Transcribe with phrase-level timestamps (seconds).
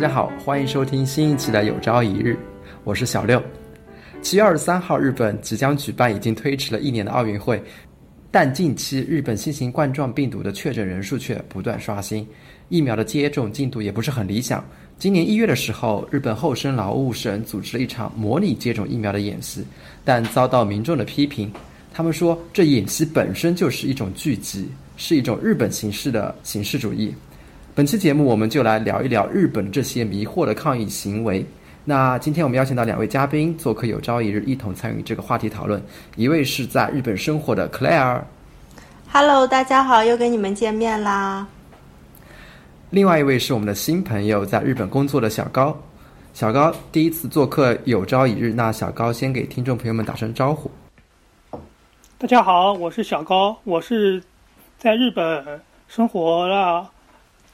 [0.00, 2.32] 大家好，欢迎收听新一期的《有朝一日》，
[2.84, 3.42] 我是小六。
[4.22, 7.62] 七月二十三号，日本即将举办已经推迟了一年的奥运会，
[8.30, 12.26] 但近期日本新型冠状病毒的确诊人数却不断刷新，
[12.70, 14.64] 疫苗的接种进度也不是很理想。
[14.98, 19.62] 今年一月的时候，日本厚生劳务省组织了一场模拟接种疫苗的演习，
[20.02, 21.52] 但遭到民众的批评。
[21.92, 27.14] 他们说，这演习本身就是一种聚集，是一种日本形式的形式主义。
[27.80, 31.42] 本期节目，我们就来聊一聊日本这些迷惑的抗议行为。
[31.82, 35.82] 那今天我们邀请到两位嘉宾做客有朝一日，一同参与这个话题讨论。
[36.14, 41.48] 一位是在日本生活的 Claire，Hello，大家好，又跟你们见面啦。
[42.90, 45.74] 另外一位是我们的新朋友，在日本工作的小高。
[46.34, 50.70] 小高第一次做客有朝一日，那小高先给听众朋友们打声招呼。
[52.18, 54.22] 大家好，我是小高，我是
[54.76, 55.42] 在日本
[55.88, 56.86] 生活了。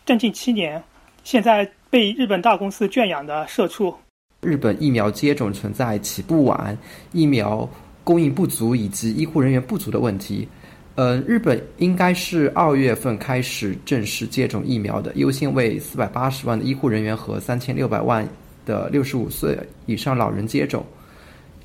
[0.07, 0.81] 将近七年，
[1.25, 3.93] 现在被日本大公司圈养的社畜。
[4.41, 6.79] 日本疫苗接种存在起步晚、
[7.11, 7.69] 疫苗
[8.05, 10.47] 供应不足以及医护人员不足的问题。
[10.95, 18.27] 呃，日本应该是二月份开始正式接种疫苗的，优先为四百八十万的医护人员和三千六百万
[18.65, 20.87] 的六十五岁以上老人接种。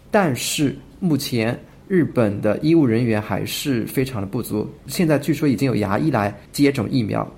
[0.09, 7.31] 但是目前日本的医务人员还是非常的不足，现在据说已经有牙医来接种疫苗。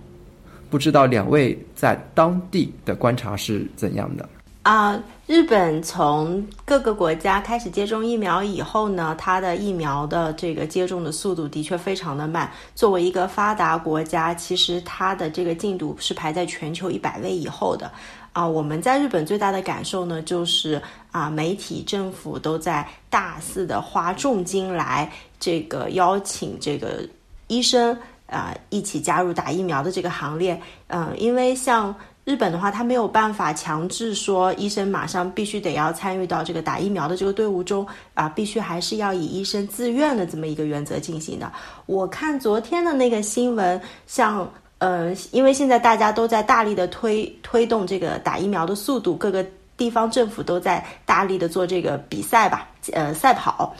[0.74, 4.28] 不知道两位在当地的观察是怎样的
[4.64, 5.00] 啊？
[5.28, 12.52] 日本从各个国家开始接种疫苗以后呢，它的疫苗的这个接种的速度的确非常的慢。
[12.74, 17.92] 作为一个发达国家，其实它的这个进度是排在全球一百位以后的
[18.32, 18.44] 啊。
[18.48, 25.08] 我们在日本最大的感受呢，就是啊，媒体、政府都在大肆的花重金来
[25.40, 27.08] 这个邀请这个
[27.46, 27.96] 医生。
[28.34, 31.94] 啊，一起加入打疫苗的这个行列，嗯，因为像
[32.26, 37.86] 日本的话，他没有办法强制说医生马上必须得要参与到这个打疫苗的这个队伍中
[38.16, 41.52] 啊，必须还是要以医生自愿的这么一个原则进行的。
[41.86, 49.45] 我看昨天的那个新闻，像呃，因为现在大家都在大力的推推动这个打疫苗的速度，各个
[49.77, 53.76] 地方政府都在大力的做这个比赛吧，呃，赛跑，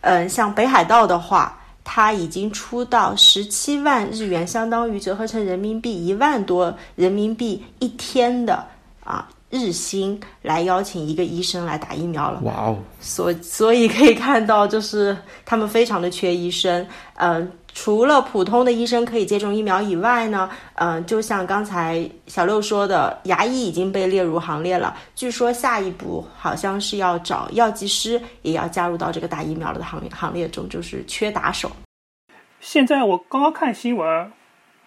[0.00, 1.60] 嗯，像北海道的话。
[1.84, 8.66] 他已经出到十七万日元，相当于折合成人民币一万多人民币一天的
[9.04, 12.40] 啊日薪，来邀请一个医生来打疫苗了。
[12.40, 12.78] 哇哦！
[13.00, 16.84] 所所以可以看到，就是他们非常的缺医生。
[17.16, 24.96] 嗯，除了普通的医生可以接种疫苗以外呢，嗯，就像刚才小六说的，牙医已经被列入行列了。
[25.16, 31.68] 据说下一步好像是要找药剂师，也要加入到这个打疫苗的行行列中，就是缺打手。
[32.60, 34.32] 现在我刚刚看新闻，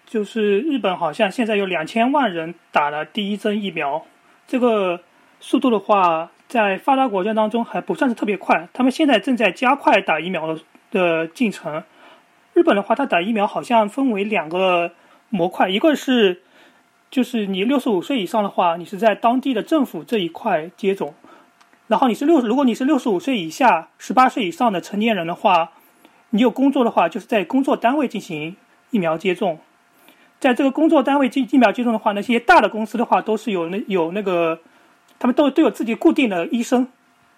[0.06, 4.02] 就是日本好像现在有两千万人打了第一针疫苗，
[4.46, 4.98] 这个
[5.40, 8.66] 速度的话，在发达国家当中还不算是特别快。
[8.72, 10.60] 他们现在正在加快打疫苗的
[10.90, 11.84] 的进程。
[12.58, 14.90] 日本的话，它打疫苗好像分为两个
[15.28, 16.42] 模块，一个是
[17.08, 21.10] 就是你六十五岁以上的话，你是在当地的政府这一块接种；
[21.86, 25.70] 然后你是六，如果你是六十五岁以下、十八岁以上的成年人的话。
[26.30, 28.54] 你有工作的话，就是在工作单位进行
[28.90, 29.60] 疫苗接种。
[30.38, 34.60] 在这个工作单位进疫苗接种的话，那些大的公司的话，都是有那有那个，
[35.18, 36.86] 他们都都有自己固定的医生，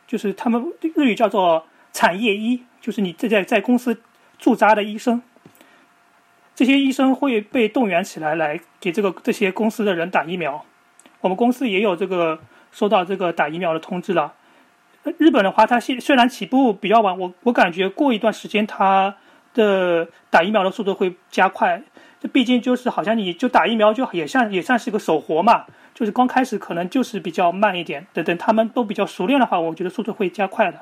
[0.09, 3.97] 就是他们日语叫做产业医，就是你在在在公司
[4.41, 5.23] 驻扎的医生。
[6.57, 10.65] 这些医生会被动员起来，来给这个这些公司的人打疫苗。
[11.21, 12.41] 我们公司也有这个
[12.73, 14.35] 收到这个打疫苗的通知了。
[15.17, 19.15] 日本的话，它现虽然起步比较晚，我我感觉过一段时间，它
[19.55, 21.83] 的打疫苗的速度会加快。
[22.21, 25.65] 这毕竟就是好像你就打疫苗，就也像也算是个手活嘛。
[25.95, 30.81] 就是刚开始可能就是比较慢一点，等等他们都比较熟练的话，我觉得速度会加快的。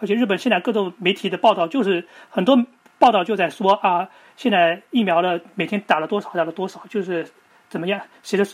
[0.00, 2.64] 而且日本现在各种媒体的报道，就是很多
[3.00, 7.26] 报道就在说啊，现在疫苗的每天打了多少，打了多少，就是
[7.68, 8.46] 怎么样，谁的。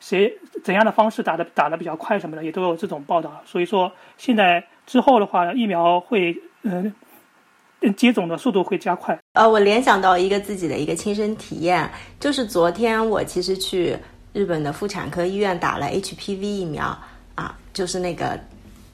[0.00, 6.92] 谁怎样的方式打的打的比较快什么的也都有这种报道，所以说现在之后的话，疫苗会嗯
[7.96, 9.16] 接种的速度会加快。
[9.34, 11.88] 呃，我联想到一个自己的一个亲身体验，
[12.18, 13.96] 就是昨天我其实去
[14.32, 16.98] 日本的妇产科医院打了 HPV 疫苗
[17.36, 18.36] 啊，就是那个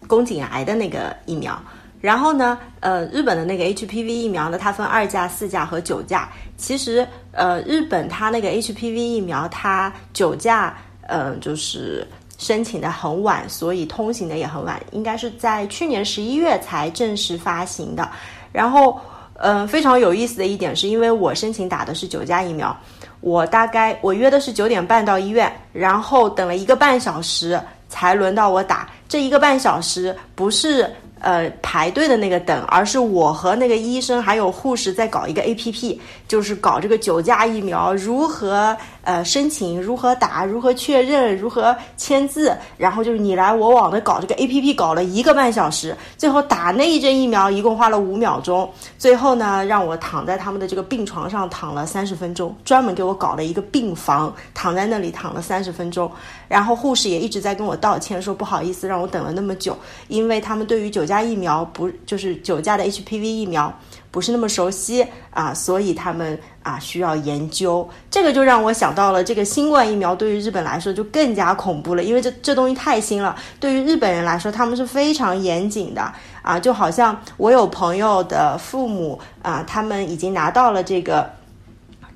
[0.06, 1.58] 宫颈癌的那个疫苗。
[2.00, 6.28] 然后呢，呃，日本的那个 HPV 疫苗呢，它分二价、四价和九价。
[6.56, 10.76] 其实，呃，日本它那个 HPV 疫苗，它九价。
[11.10, 12.06] 嗯，就是
[12.36, 18.06] 申请的很晚，所以通行的也很晚，应该是在去年十一月才正式发行的。
[18.52, 19.00] 然后，
[19.38, 22.78] 嗯，非常有意思的一点是，因为我申请打的是九价疫苗，
[23.22, 27.58] 我大概我约的是九点半到医院，然后等了一个半小时
[27.88, 28.86] 才轮到我打。
[29.08, 30.94] 这一个半小时不是。
[31.20, 56.08] 呃，排队的那个等，而是我和那个医生还有护士在搞一个 A P P，就是搞这个九价疫苗如何呃申请，如何打，如何确认，如何签字，然后就是你来我往的搞这个 A P P，搞了一个半小时，最后打那一针疫苗一共花了五秒钟，最后呢让我躺在他们的这个病床上躺了三十分钟，专门给我搞了一个病房，躺在那里躺了三十分钟，
[56.46, 59.76] 然后护士也一直在跟我道歉，说不好意思让我等了那么久，
[60.06, 61.08] 因为他们对于九。
[61.08, 63.74] 价疫苗不就是九价的 HPV 疫苗
[64.10, 67.88] 不是那么熟悉啊，所以他们啊需要研究。
[68.10, 73.36] 这个就让我想到了这个新冠疫苗对于日本来说就更加恐怖了，因为这这东西太新了。
[73.60, 76.12] 对于日本人来说，他们是非常严谨的
[76.42, 81.30] 啊，就好像我有朋友的父母啊，他们已经拿到了这个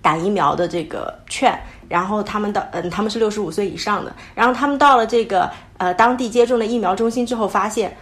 [0.00, 1.58] 打疫苗的这个券，
[1.88, 7.94] 然后他们到嗯他们是六十五岁以上的，然后他们到了这个呃当地接种的疫苗中心之后，发现。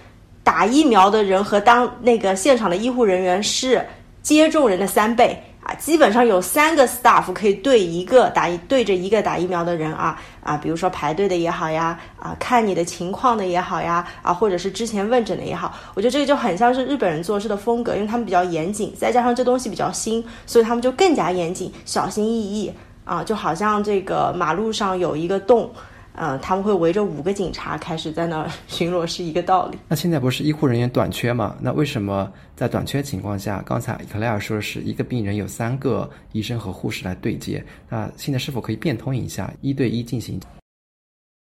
[0.42, 3.86] 打疫苗的人和当那个现场的医护人员是
[4.22, 22.72] 接种人的三倍啊，基本上有三个 staff 可以对一个打对着一个打疫苗的人啊啊，比如说排队的也好呀啊，看你的情况的也好呀啊，或者是之前问诊的也好，我觉得这个就很像是日本人做事的风格，因为他们比较严谨，再加上这东西比较新，所以他们就更加严谨，小心翼翼
[23.04, 25.70] 啊，就好像这个马路上有一个洞。
[26.12, 29.78] 呃，他们会围着五个警察开始在那儿 巡逻，是一个道理。
[29.88, 31.56] 那现在不是医护人员短缺吗？
[31.60, 37.64] 那为什么在短缺情况下，刚才克莱尔说的是一个病人有三个医生和护士来对接？
[37.88, 40.38] 那现在是否可以变通一下，一对一进行？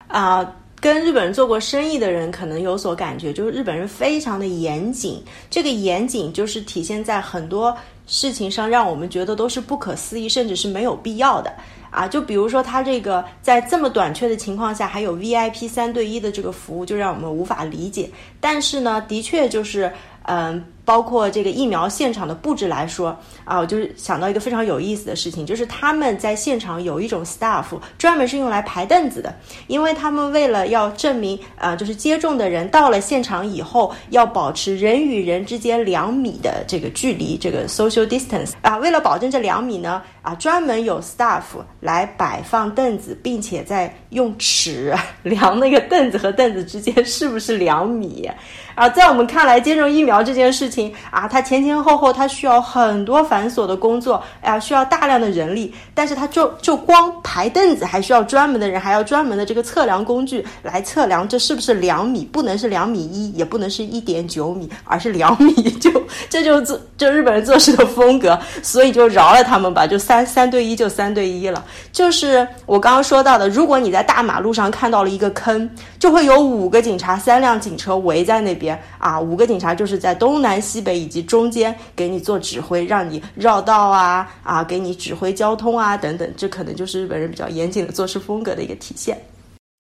[0.08, 5.22] 啊，跟日本人做过生意的人可能有所感觉，就是日本人非常的严谨。
[5.50, 7.76] 这个严谨就是体现在很多
[8.06, 11.52] 事情上，让我们觉得都是不可思议，甚至是没有必要的。
[11.92, 18.10] 啊，就比如说，他这个在这么短缺的情况下，还有 VIP 三对一的这个服务，就让我们无法理解。
[18.40, 19.92] 但是呢，的确就是，
[20.24, 20.64] 嗯。
[20.84, 27.66] 包括这个疫苗现场的布置来说啊，我就是想到一个非常有意思的事情，就是他们在现场有一种 staff
[27.96, 29.32] 专门是用来排凳子的，
[29.68, 41.42] 因为他们为了要证明啊，就是接种的人到了现场以后要保持人与人之间两米的这个距离，这个 social distance 啊，为了保证这两米呢啊，专门有 staff
[41.78, 44.92] 来摆放凳子，并且在用尺
[45.22, 48.28] 量那个凳子和凳子之间是不是两米。
[48.74, 55.74] 啊，在我们看来，接种疫苗这件事情啊，它前前后后它需要很多繁琐的工作，哎呀，需要大量的人力。
[55.94, 65.52] 但是它就就光排凳子，还需要专门的人，还要专门的这个测量工具来测量这是不是两米，不能是两米一，也不能是一点九米，而是两米。
[65.78, 65.90] 就
[66.30, 71.62] 这就做就日本人做事的风格，所以就饶了他们吧，就三三对一就三对一了。
[71.92, 75.68] 就是我刚刚说到的，如果你在大马路上看到了一个坑，
[75.98, 78.54] 就会有五个警察、三辆警车围在那。
[78.54, 89.18] 边边啊，五个警察就是在东南西北以及中间给你做指挥，让你绕道啊啊，给你指挥交通啊等等，这可能就是日本人比较严谨的做事风格的一个体现。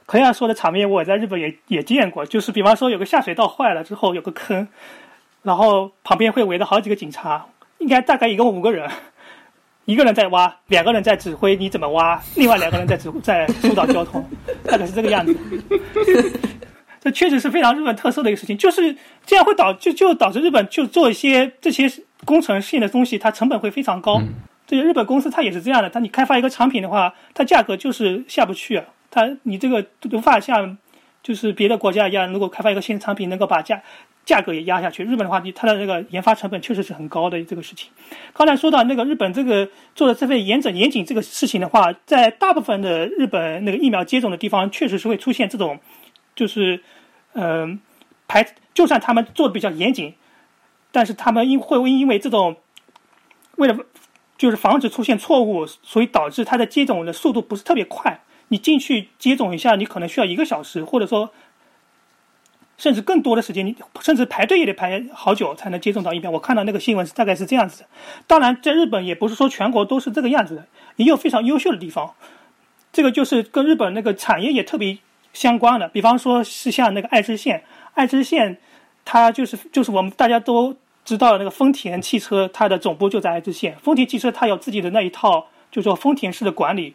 [0.08, 4.66] 同样说的场面，我在日本也也见过，就是比方说有个下水道坏了之后有个坑，
[5.42, 7.46] 然后旁边会围着好几个警察，
[7.78, 8.90] 应该大概一共五个人，
[9.86, 14.22] 一个人在挖，两个人在指挥你怎么挖，另外两个人在指在疏导交通，
[14.64, 15.34] 大概是这个样子。
[17.02, 18.94] 这确实是非常日本特色的一个事情，就是
[19.26, 21.90] 这样会导就就导致日本就做一些这些
[22.24, 24.22] 工程性的东西，它成本会非常高。
[24.68, 28.80] 这些日本公司它也是这样的，它你开发一个产品的话，它价格就是下不去，
[29.10, 30.78] 它你这个无法像
[31.24, 33.82] 就是别的国家一样，如果开发一个新产品能够把价
[34.24, 35.02] 价格也压下去。
[35.02, 37.90] 日本的话，你它的那个研发成本确实是很高的这个事情。
[38.32, 45.80] 刚才说到那个日本这个做的这份严整严谨这个事情的话，在大部分的日本那个疫苗接种的地方，确实是会出现这种。
[46.34, 46.82] 就是，
[47.34, 47.80] 嗯，
[48.26, 50.14] 排就算他们做的比较严谨，
[50.90, 52.56] 但是他们因会因为这种，
[53.56, 53.76] 为了
[54.38, 58.20] 就是防止出现错误，所以导致它的接种的速度不是特别快。
[58.48, 61.30] 你进去接种一下，你可能需要一个小时，或者说
[62.76, 66.30] 甚至更多的时间，你甚至排队也得排好久才能接种到疫苗。
[66.30, 67.88] 我看到那个新闻是大概是这样子的。
[68.26, 72.14] 当然，在日本也不是说全国都是这个样子的，也有非常优秀的地方。
[72.92, 74.98] 这个就是跟日本那个产业也特别。
[75.32, 78.58] 相关的，比方说是像那个爱知县，爱知县，
[79.04, 83.76] 它就是就是我们大家都知道那个丰田汽车，它的总部就在爱知县。
[83.82, 86.94] 丰田汽车它有自己的那一套，就说丰田式的管理。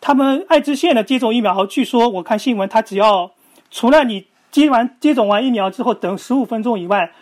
[0.00, 3.30] 他们爱知县的接种疫苗，据说我看新闻，它只要
[3.70, 7.12] 除了你接完接种完疫苗之后等十五分钟以外，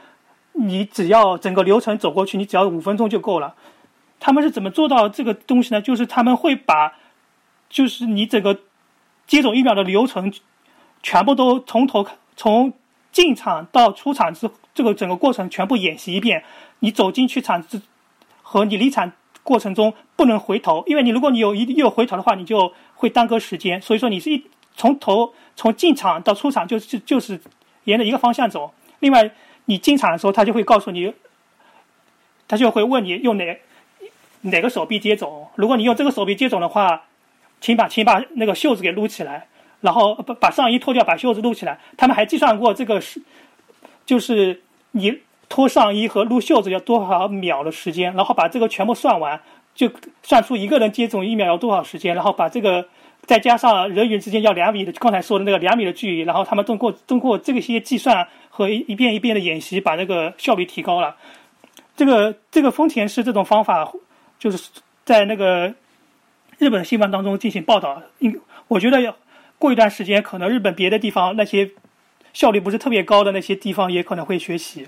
[0.54, 3.54] 你只要整个流程走过去，你只要五分钟就够了。
[4.18, 5.80] 他们是怎么做到这个东西呢？
[5.80, 6.94] 就是他们会把，
[7.68, 8.58] 就是你整个
[9.30, 10.32] 接种疫苗的流程，
[11.04, 12.04] 全部都从头
[12.36, 12.72] 从
[13.12, 16.42] 进场到出厂之这个整个过程全部演习一遍。
[16.80, 17.80] 你走进去场子
[18.42, 19.12] 和你离场
[19.44, 23.80] 过程中不能回头，因为你如果你有一有回头的话，你就会耽搁时间。
[23.80, 24.44] 所以说你是一
[24.74, 27.40] 从头从进场到出厂就是就是
[27.84, 28.74] 沿着一个方向走。
[28.98, 29.30] 另外，
[29.66, 31.14] 你进场的时候，他就会告诉你，
[32.48, 33.60] 他就会问你用哪
[34.40, 35.46] 哪个手臂接种。
[35.54, 37.04] 如果你用这个手臂接种的话，
[37.60, 39.46] 请把请把那个袖子给撸起来，
[39.80, 41.78] 然后把把上衣脱掉，把袖子撸起来。
[41.96, 43.22] 他们还计算过这个是，
[44.04, 44.62] 就是
[44.92, 45.20] 你。
[45.52, 48.14] 脱上衣和撸袖子要多少秒的时间？
[48.14, 49.40] 然后把这个全部算完，
[49.74, 49.90] 就
[50.22, 52.14] 算出一个人接种疫苗要多少时间。
[52.14, 52.86] 然后把这个
[53.22, 56.20] 再加上人与人之间要两米的，刚才说的那个两米的距离。
[56.20, 61.16] 然后他们通过通过这些计算和一遍一遍的演习，把那个效率提高了。
[61.96, 63.92] 这个这个丰田是这种方法，
[64.38, 64.70] 就是
[65.04, 65.74] 在那个
[66.60, 68.02] 日本新闻当中进行报道。
[68.18, 68.38] 应
[68.68, 69.16] 我觉得要
[69.58, 71.70] 过一段时间，可能日本别的地方那些
[72.34, 74.86] 效率不是特别高的那些地方也可能会学习。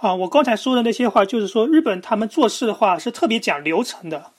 [0.00, 4.32] 啊，我刚才说的那些话，就是说日本他们做事的话是特别讲流程的。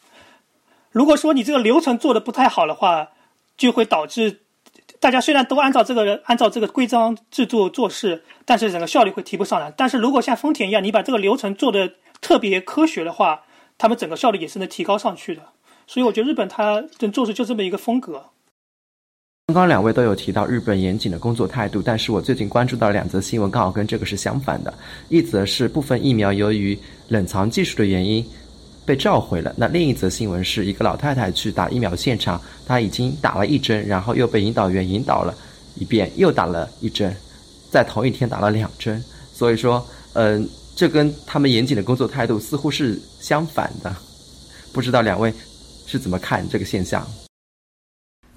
[0.92, 3.10] 如果说你这个流程做的不太好的话，
[3.58, 4.42] 就会导致
[5.00, 9.74] 大家虽然都按照这个按照这个规章制度做事，但是整个效率会提不上来。
[9.76, 13.42] 但是如果像丰田一样，你把这个流程做的特别科学的话，
[13.80, 15.42] 他们整个效率也是能提高上去的。
[15.91, 16.79] 所以我觉得日本他
[17.12, 18.24] 做事就这么一个风格。
[19.48, 24.72] 刚刚两位都有提到日本严谨的工作态度，但是我最近关注到两则新闻，刚好跟这个是相反的。
[25.10, 26.77] 一则是部分疫苗由于
[27.08, 28.24] 冷藏技术的原因
[28.86, 35.34] 被召回了，那另一则新闻是一个老太太去打疫苗现场，她已经打了一针，然后又被引导员引导了
[35.74, 37.12] 一遍，又打了一针，
[37.72, 39.03] 在同一天打了两针。
[39.34, 43.91] 所以说，嗯，这跟他们严谨的工作态度似乎是相反的。
[44.72, 45.34] 不知道两位
[45.89, 47.03] 是怎么看这个现象？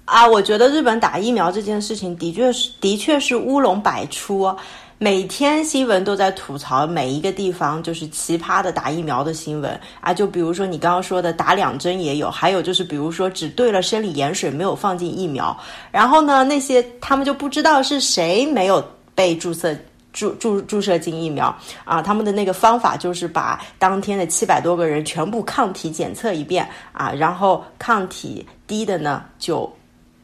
[0.05, 4.53] 啊，我觉得日本打疫苗这件事情的确是的确是乌龙百出，
[4.97, 9.79] 每天新闻都在吐槽每一个地方就是奇葩的打疫苗的新闻。
[10.01, 15.55] 啊，就比如说你刚刚说的打两针也有，还有就是比如说只兑了生理盐水没有放进疫苗，
[15.91, 18.83] 然后呢那些他们就不知道是谁没有
[19.13, 19.77] 被注射
[20.13, 21.53] 注注注射进疫苗
[21.83, 29.69] 啊，他们的那个方法就是把当天的七百多个人全部抗体检测一遍啊，然后抗体低的呢就。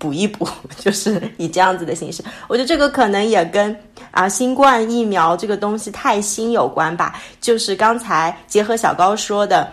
[0.01, 0.47] 补一补，
[0.79, 2.23] 就是以这样子的形式。
[2.47, 3.77] 我觉得这个可能也跟
[4.11, 7.19] 啊新冠疫苗这个东西太新有关吧。
[7.41, 9.69] 就是刚才结合小高说的，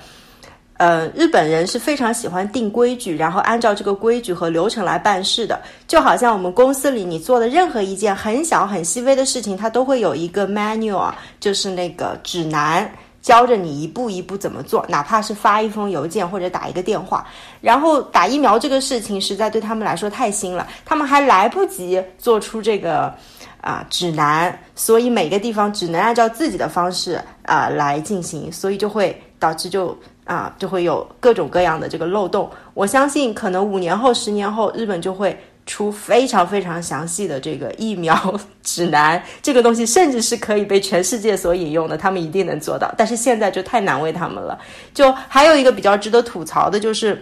[0.78, 5.60] 呃，日本人是非常喜欢定规矩，然后按照这个规矩和流程来办事的。
[5.86, 12.90] 就好像我们公司里你做的任何一件很小很细微的事情，它都会有一个 manual，就是那个指南。
[13.22, 17.26] 教着你一步一步怎么做，哪怕是发一封邮件或者打一个电话。
[17.60, 23.12] 然后打疫苗这个事情实在对他们来说太新了，他们还来不及做出这个
[23.60, 32.50] 啊指南，所以每个地方只能按照自己的方式啊来进行，所以就会导致就啊就会有各种各样的这个漏洞。
[32.74, 35.34] 我相信可能五年后、十年后，日本就会。
[35.68, 42.88] 出非常非常详细的这个疫苗指南，这个东西甚至是可以被全世界所引用的，他们一定能做到。
[42.96, 44.56] 但是现在就太难为他们了。
[44.94, 47.20] 就还有一个比较值得吐槽的，就是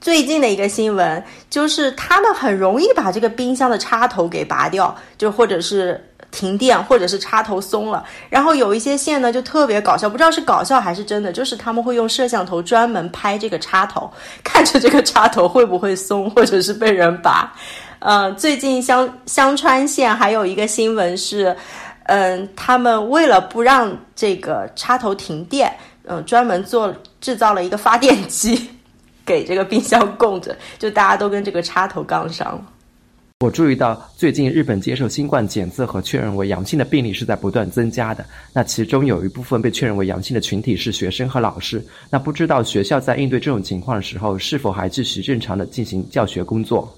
[0.00, 6.02] 最近的一个新闻，就是他们很容易把这个冰箱的插头给拔掉，就或者是。
[6.36, 14.10] 停电或者是插头松了，然后有一些线呢就特别搞笑，不知道是搞笑还是真的，就是他们会用摄像头专门拍这个插头，
[14.44, 17.50] 看着这个插头会不会松或者是被人拔。
[18.00, 21.56] 嗯，最近香香川县还有一个新闻是，
[22.04, 25.74] 嗯，他们为了不让这个插头停电，
[26.04, 28.70] 嗯，专门做制造了一个发电机
[29.24, 32.60] 给这个冰箱供着，就大家都跟这个插头杠上了。
[33.40, 38.24] 我注意到，最近日本接受新冠检测和确认为阳性的病例是在不断增加的。
[38.50, 41.84] 那其中有一部分被确认为阳性的群体是学生和老师。
[42.08, 46.90] 那不知道学校在应对这种情况的时候，是否还继续正常的进行教学工作？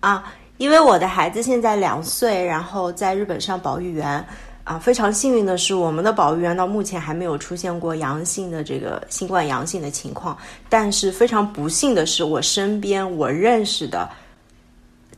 [0.00, 4.24] 啊，因为我的孩子现在两岁，然后在日本上保育园。
[4.64, 10.34] 啊，非常幸运的是，我们的保育员到目前还没有出现过阳性的这个新冠阳性的情况。
[10.70, 14.08] 但是非常不幸的是，我身边我认识的。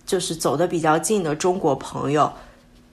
[0.06, 2.32] 就是走的比较近的中国朋友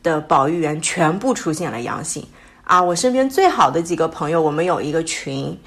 [0.02, 2.26] 的保育员全部出现了阳性
[2.66, 2.82] 啊！
[2.82, 5.58] 我身边最好的几个朋友，我们有一个群，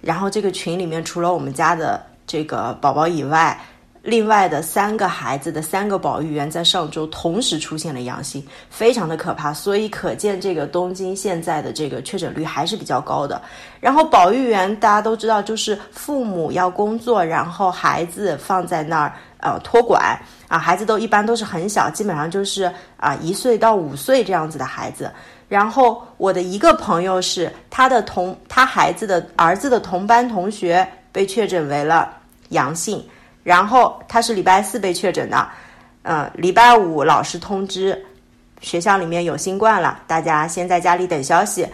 [0.00, 3.60] 然后这个群里面除了我们家的这个宝宝以外，
[4.02, 9.52] 另外的三个孩子的三个保育员在上周同时出现了阳性，非常的可怕。
[9.52, 13.40] 所以可见这个东京现在的这个确诊率还是比较高的。
[13.80, 20.18] 然后保育员大家都知道，就是父母要工作，然后孩子放在那儿呃托管
[20.52, 25.10] 啊，孩子都一般都是很小，基本上就是啊一岁到五岁这样子的孩子。
[25.48, 32.12] 然后我的一个朋友是他的同他孩子的儿子的同班同学被确诊为了
[32.50, 33.02] 阳性。
[33.42, 35.48] 然后他是礼拜四被确诊的，
[36.02, 37.98] 呃，礼拜五老师通知
[38.60, 41.66] 学校里面有新冠了，大家先在家里等消息，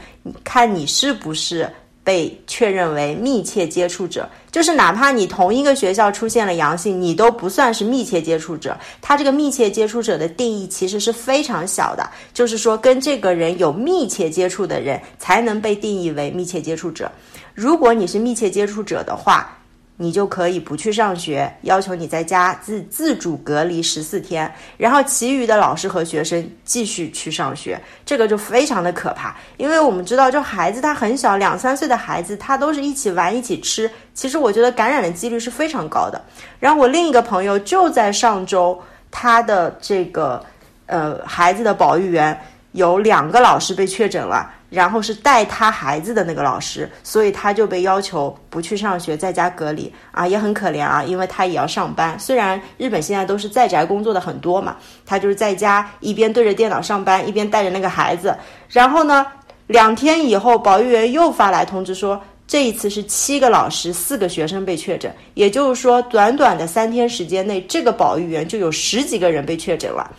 [0.45, 1.69] 看你是不是
[2.09, 4.27] 被确认为密切接触者。
[4.51, 8.75] 就是哪怕你同一个学校出现了阳性，你都不算是密切接触者。
[9.03, 17.13] 他这个密切接触者的定义其实是非常小的，就是说跟这个人有密切接触的人才能被定义为密切接触者。
[17.55, 19.58] 如果你是密切接触者的话，
[20.01, 29.37] 你就可以不去上学，要求你在家自自主隔离十四天，然后其余的老师和学生继续去上学，这个就非常的可怕。
[29.57, 36.25] 因为我们知道，就孩子他很小，两三岁的孩子，他都是一起玩一起吃，其实我觉得感染的几率是非常高的。
[36.61, 40.41] 然后我另一个朋友就在上周，他的这个
[40.87, 42.41] 呃孩子的保育员
[42.71, 44.55] 有两个老师被确诊了。
[44.71, 52.19] 然后是带他孩子的那个老师，所以他就被要求不去上学，在家隔离啊，也很可怜啊，因为他也要上班。
[52.19, 58.37] 虽然日本现在都是在宅工作的很多嘛，他就是在家一边对着电脑上班，一边带着那个孩子。
[58.69, 59.27] 然后呢，
[59.69, 70.11] 两天以后，保育员又发来通知说，这一次是七个老师、四个学生被确诊，也就是说，短短的三天时间内，这个保育员就有十几个人被确诊了。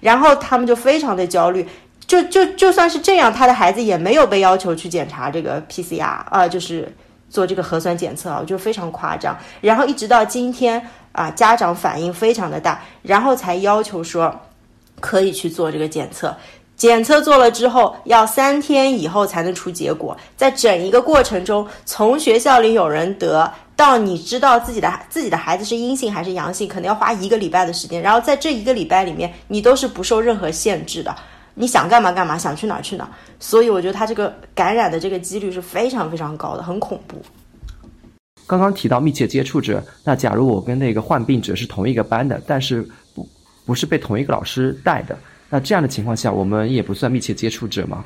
[0.00, 1.66] 然后他们就非常的焦虑。
[2.08, 6.92] 就就就算是这样，他的孩子也没有被要求去检查这个 PCR 啊，就是
[7.28, 9.36] 做这个核酸检测啊，我就非常夸张。
[9.60, 14.34] 然后一直到今天啊，家长反应非常的大，然后才要求说
[15.00, 16.34] 可以去做这个检测。
[16.78, 20.16] 检测做了之后，要三天以后才能出结果。
[20.36, 28.00] 在整一个过程中，从学校里有人得到你知道自己的自己的孩子是阴性还是阳性，可能要花一个礼拜的时间。
[28.00, 31.14] 然后在这一个礼拜里面，你都是不受任何限制的。
[31.58, 37.20] 你想干嘛干嘛，想去哪儿去哪儿，所以我觉得他这个感染的这个几率是非常非常高的，很恐怖。
[38.46, 43.28] 刚刚提到密切接触者，那假如我跟那个患病者是同一个班的，但是不
[43.66, 45.18] 不是被同一个老师带的，
[45.50, 48.04] 那这样的情况下，我们也不算密切接触者吗？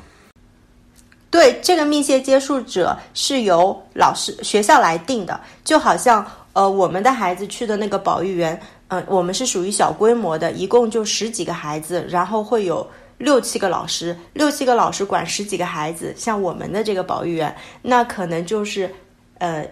[1.29, 12.85] 对，这个密切接触者是由老师学校来定的，就好像呃我们的孩子去的那个保育园，嗯，我们是属于小规模的，一共就十几个孩子，然后会有。
[13.23, 18.93] 六七个老师，六七个老师管十几个孩子，像我们的这个保育员，那可能就是，
[19.37, 19.65] 呃，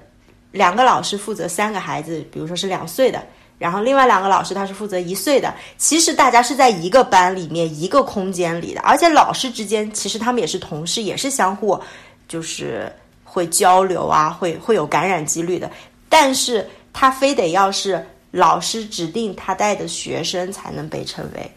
[0.52, 3.22] 两个老师负责三个孩子，比如说是两岁的，
[3.60, 5.54] 然后另外两个老师他是负责一岁的。
[5.78, 11.78] 其实大家是在一个班里面一个空间里的，而且老师之间其实他们也是同事，也是相互
[12.30, 12.90] 就是
[13.26, 15.70] 会交流啊，会会有感染几率的。
[16.08, 21.52] 但是他非得要是老师指定他带的学生才能被称为，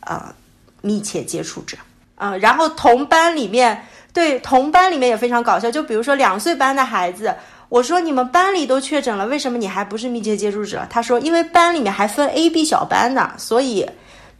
[0.00, 0.34] 啊。
[0.82, 1.76] 密切接触者，
[2.16, 5.70] 嗯，然后同班里面，对同班里面也非常搞笑。
[5.70, 7.34] 就比如说两岁班的孩子，
[7.68, 10.86] 我说你们班里都确诊了，为什么你还不是密切接触者？
[10.90, 13.88] 他说因为班里面还分 A、B 小班呢，所以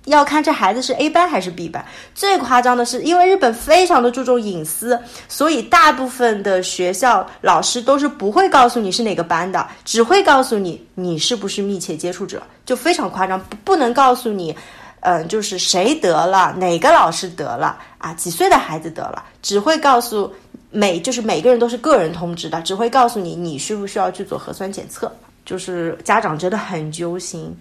[0.07, 1.85] 要看这孩子是 A 班还是 B 班。
[2.15, 14.55] 最夸张的是，因为日本非常的注重隐私，所以大部分的学校老师都是不会告诉你是哪个班的，只会告诉你你是不是密切接触者，就非常夸张，不不能告诉你。
[15.03, 18.15] 嗯，就是谁得了，哪个老师得了啊？
[18.15, 20.33] 几岁的孩子得了，只会告诉
[20.71, 25.11] 每，就是每个人都是个人通知的，只会告诉你你需不需要去做核酸检测。
[25.45, 27.53] 就是家长真的很揪心。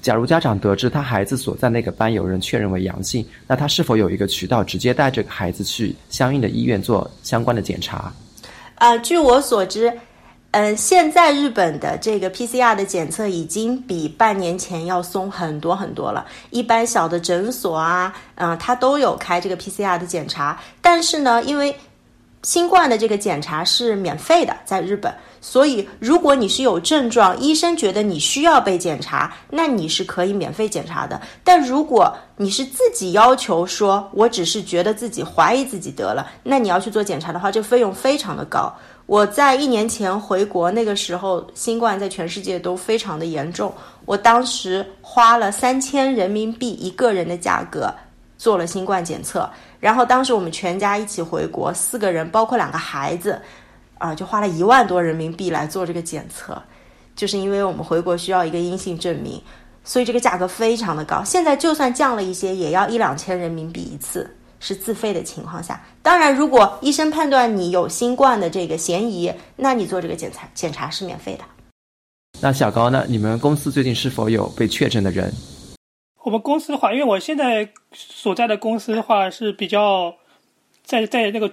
[0.00, 8.12] 假如家长得知他孩子所在那个班有人确认为阳性，那他是否有一个渠道直接带这个孩子去相应的医院做相关的检查？
[8.76, 9.92] 呃，据我所知。
[10.54, 16.24] 嗯，现在日本的这个 PCR 的检测已经比半年前要松很多很多了。
[16.50, 20.56] 一般小的诊所啊，嗯，它都有开这个 PCR 的检查。
[20.80, 21.76] 但是呢，因为
[22.44, 31.20] 新冠的这个检查是免费的，在日本，所以如果你是有症状，医生觉得你需要被检查，那你是可以免费检查的。
[31.42, 38.72] 但如果你是自己要求说，我只是觉得自己怀疑自己得了，那你要去做检查的话，这费用非常的高。
[39.06, 43.72] 我在一年前回国，那个时候新冠在全世界都非常的严重。
[44.06, 47.92] 我当时花了三千人民币一个人的价格
[48.38, 53.38] 做了新冠检测，然后当时我们全家一起回国，四个人包括两个孩子，
[53.98, 56.60] 啊，就花了一万多人民币来做这个检测。
[57.14, 59.40] 就是因为我们回国需要一个阴性证明，
[59.84, 61.22] 所以这个价格非常的高。
[61.22, 64.28] 现在就算降了一些，也要一两千人民币一次，
[64.64, 65.78] 是自费的情况下。
[66.02, 71.44] 当然，如果医生判断你有新冠的这个嫌疑，那你做这个检查检查是免费的。
[72.40, 73.04] 那小高呢？
[73.06, 75.30] 你们公司最近是否有被确诊的人？
[76.22, 80.14] 我们公司的话，因为我现在所在的公司的话是比较
[80.82, 81.52] 在在那个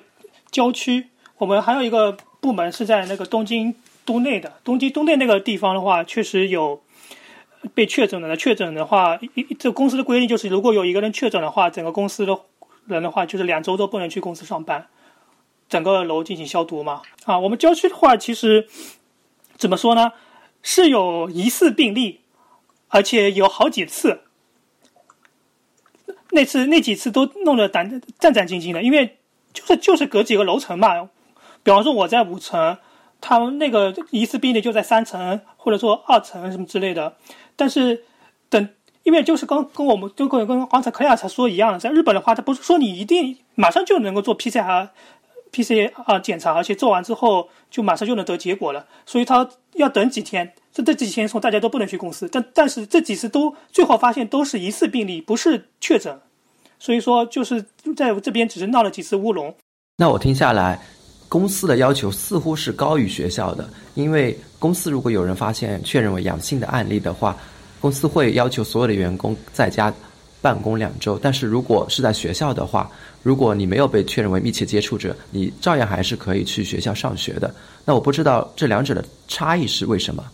[0.50, 4.54] 郊区，我们还有一个部门是在那个东京都内的。
[4.64, 6.82] 东京都内那个地方的话，确实有
[7.74, 8.38] 被确诊的。
[8.38, 12.40] 确诊的话，一这公司的规定就是，如果有一个人确诊的话，整个公司的
[12.86, 14.88] 人的话，就是两周都不能去公司上班，
[15.70, 17.02] 整个楼进行消毒嘛。
[17.26, 18.68] 啊，我们郊区的话，其实
[19.58, 20.14] 怎么说呢？
[20.64, 22.22] 是有疑似病例，
[22.90, 24.22] 而且有好几次。
[26.32, 29.18] 那次那几次都弄得胆战战兢兢的，因为
[29.54, 31.10] 就是就是隔几个楼层嘛。
[31.64, 32.78] 比方说我在五层，
[33.20, 37.18] 他们那个疑似病例就在三层或者说二层什么之类的。
[37.56, 38.06] 但是
[38.50, 38.70] 等，
[39.04, 44.90] 因为就是跟跟我们就跟跟刚才克莱尔才说一样的，在日本的话，他不是说你一定马上就能够做 PCR。
[45.54, 50.54] P C 啊，检查，而且做完之后就马上就能得结果了，所以他要等几天。
[50.72, 56.18] 这这几天从大家都不能去公司，但但是这几次都最后发现都是疑似病例，不是确诊，
[56.80, 57.62] 所以说就是
[57.98, 59.54] 在这边只是闹了几次乌龙。
[59.98, 60.80] 那我听下来，
[61.28, 67.36] 公司的要求似乎是高于学校的，因为公司如果有人发现确认为阳性的案例的话，
[67.82, 69.94] 公司会要求所有的员工在家
[70.42, 72.90] 办公两周，但是如果是在学校的话。
[73.24, 77.54] 如果你没有被确认为密切接触者，你照样还是可以去学校上学的。
[77.86, 80.26] 那我不知道这两者的差异是为什么？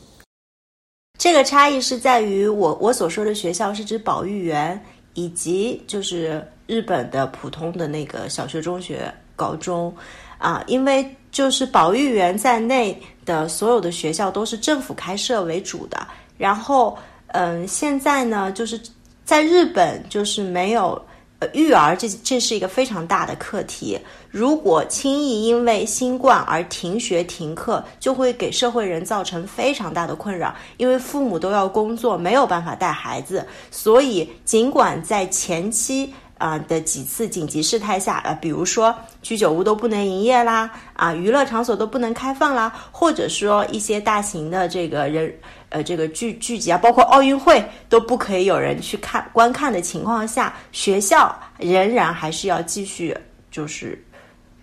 [1.19, 4.81] 这个差异是在于我我所说的学校是指保育园
[5.15, 9.93] 以及就是日本的普通的那个小学、中学、高中
[10.37, 16.07] 啊，因为就是保育园在内的所有的学校都是政府开设为主的。
[16.37, 18.79] 然后嗯，现在呢，就是
[19.25, 21.01] 在日本就是没有。
[21.39, 23.95] 呃，育儿这这是一个非常大的课题。
[24.31, 30.55] 如果轻易因为新冠而停学停课，就会给社会人造成非常大的困扰。
[30.77, 45.31] 因为父母都要工作，没有办法带孩子，所以尽管在前期啊的几次紧急事态下，呃，比如说居酒屋都不能营业啦，啊，娱乐场所都不能开放啦，或者说一些大型的这个人。
[45.69, 53.15] 呃，这个聚聚集啊，包括奥运会都不可以有人去看观看的情况下，学校仍然还是要继续
[53.51, 54.01] 就是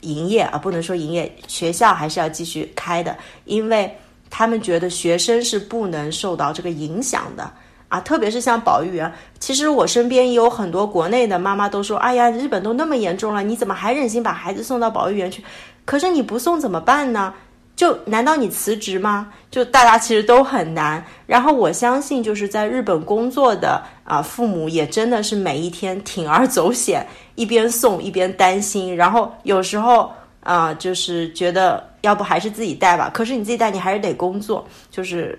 [0.00, 3.14] 营业啊，不能说营业，学校还是要继续开的，
[3.44, 3.94] 因为
[4.30, 7.52] 他们觉得学生是不能受到这个影响的
[7.88, 15.44] 啊，特别是像保育员，其实我身边也有很多国内的妈妈都说，哎呀，日本都那么严重了，你怎么还忍心把孩子送到保育园去？
[15.84, 17.34] 可是你不送怎么办呢？
[17.76, 19.32] 就难道你辞职吗？
[19.50, 21.04] 就大家其实都很难。
[21.26, 28.94] 然后我相信，就是在日本工作的啊，父母也真的是每一天铤而走险，一边送一边担心。
[28.94, 33.10] 然后有时候啊，就是觉得要不还是自己带吧。
[33.12, 35.36] 可是你自己带，你还是得工作，就是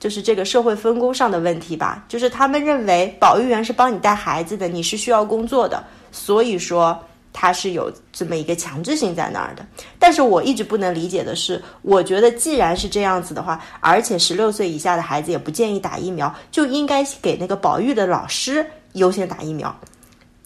[0.00, 2.04] 就是这个社会分工上的问题吧。
[2.08, 6.98] 就是他们认为保育员是帮你带孩子的，你是需要工作的，所以说。
[7.38, 9.66] 它是有这么一个强制性在那儿的，
[9.98, 19.78] 但是我一直不能理解的是，我觉得既然是这样子的话，而且十六岁以下的孩子也不建议打疫苗，就应该给那个保育的老师优先打疫苗。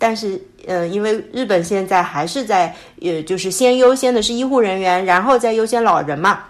[0.00, 6.40] 但是，呃，因为日本现在还是在，呃，就是先优先的是医护人员，然后再优先老人嘛，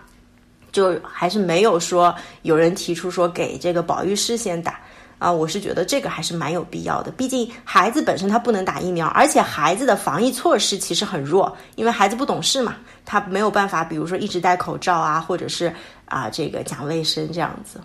[0.72, 4.79] 就还是没有说有人提出说给这个保育师先打。
[5.20, 7.12] 啊，我是觉得这个还是蛮有必要的。
[7.12, 15.70] 毕竟孩子本身他不能打疫苗，而且孩子的防疫措施其实很弱，因为孩子不懂事嘛，他没有办法，比如说一直戴口罩啊，或者是
[16.06, 17.78] 啊这个讲卫生这样子。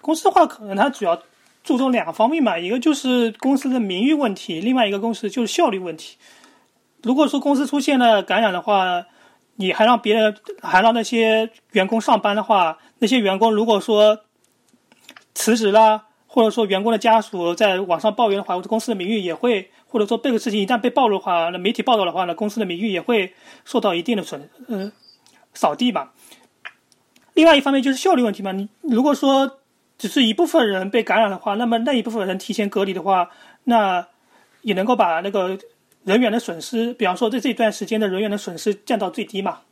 [0.00, 1.20] 公司的话，可能它主要
[1.64, 6.16] 注重两个方面嘛，一个就是公司的名誉问题，另外一个公司就是效率问题。
[7.02, 9.04] 如果说公司出现了感染的话，
[9.56, 14.20] 你还让别人还让那些员工上班的话，那些员工如果说
[15.34, 16.04] 辞职了。
[16.32, 24.92] 或者说员工的家属在网上抱怨的话，公司的名誉也会，或者说这个事情一旦被暴露的话，那媒体报道的话呢，公司的名誉也会受到一定的损，呃，
[25.54, 26.12] 扫地吧。
[27.34, 29.58] 另外一方面就是效率问题嘛，你如果说
[29.98, 33.30] 只是一部分人被感染的话，那么那一部分人提前隔离的话，
[33.64, 34.06] 那
[34.62, 35.58] 也能够把那个
[36.04, 39.62] 人员的损失，比方说在这段时间的人员的损失降到最低嘛。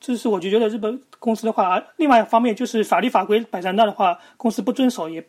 [0.00, 5.26] 这是我就觉得日本公司的话，另外一方面就是法律法规摆在那的话，公司不遵守也。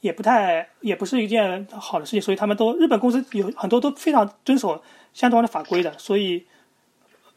[0.00, 4.82] 也不太，也不是一件好的事情，所以他们都日本公司有很多都非常遵守
[5.12, 6.46] 相关的法规的，所以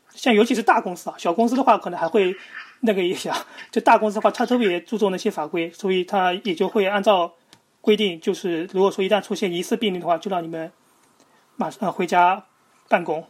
[0.10, 2.36] 像尤其是大公司啊，小公司的话可能还会
[2.82, 3.36] 那个也想，
[3.72, 7.34] 就大公司的话，他特别注重那些法规，所以他也就会按照
[7.80, 10.72] 规定，就是如果说一旦出现疑似病例的话，就让你们
[11.56, 12.46] 马上回家
[12.88, 13.26] 办公。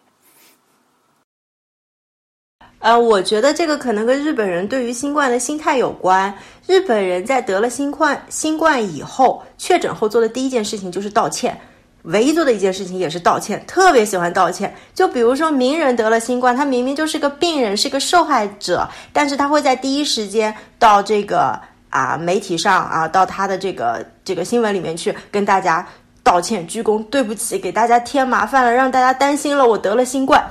[2.82, 6.34] 呃，我觉得这个可能跟日本人对于新冠的心态有关。
[6.68, 11.56] 日本人在得了新冠新冠以后，确诊后做的第一件事情就是道歉，
[12.04, 14.74] 唯一做的一件事情也是道歉，特别喜欢道歉。
[14.96, 21.60] 就比如说名人得了新冠，他明明就是个病人，是个受害者，但是他会在第一时间到这个
[21.92, 25.88] 啊媒体上啊，到他的这个这个新闻里面去跟大家
[26.24, 30.44] 道歉、鞠躬，对不起，给大家添麻烦了，让大家担心了，我得了新冠。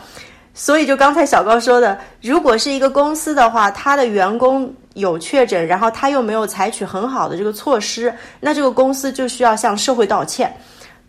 [0.62, 10.54] 所以，就刚才小高说的，如果是一个公司的话，他的员工有确诊，然后他又没有采取很好的这个措施，那这个公司就需要向社会道歉。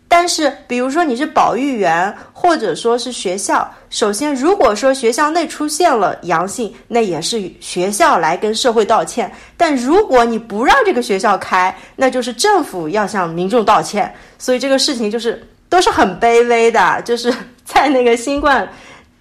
[0.08, 9.30] 但是，比如说你是保育员，或者说是学校，首先，如果说学校内出现了阳性，那也是学校来跟社会道歉。
[9.58, 14.10] 但如果你不让这个学校开，那就是政府要向民众道歉。
[14.38, 17.30] 所以这个事情就是都是很卑微的，就是
[17.66, 18.66] 在那个新冠。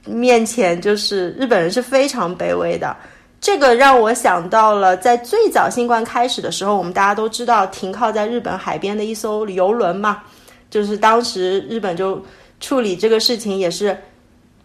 [0.05, 2.95] 面前就是日本人是非常卑微的，
[3.39, 10.23] 这个让我想到了在最早新冠开始的时候，我们大家都知道停靠在日本海边的一艘游轮嘛，
[10.69, 12.19] 就是当时日本就
[12.59, 13.95] 处理这个事情也是，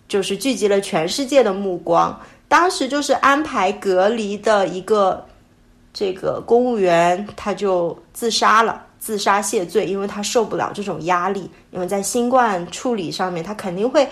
[0.09, 2.19] 就是聚集了全世界的目光。
[2.49, 5.23] 当时就是安排隔离的一个
[5.93, 14.09] 这个公务员，他就自杀了，自杀谢罪，因为他受不了这种压力，因为在新冠处理上面，他肯定会。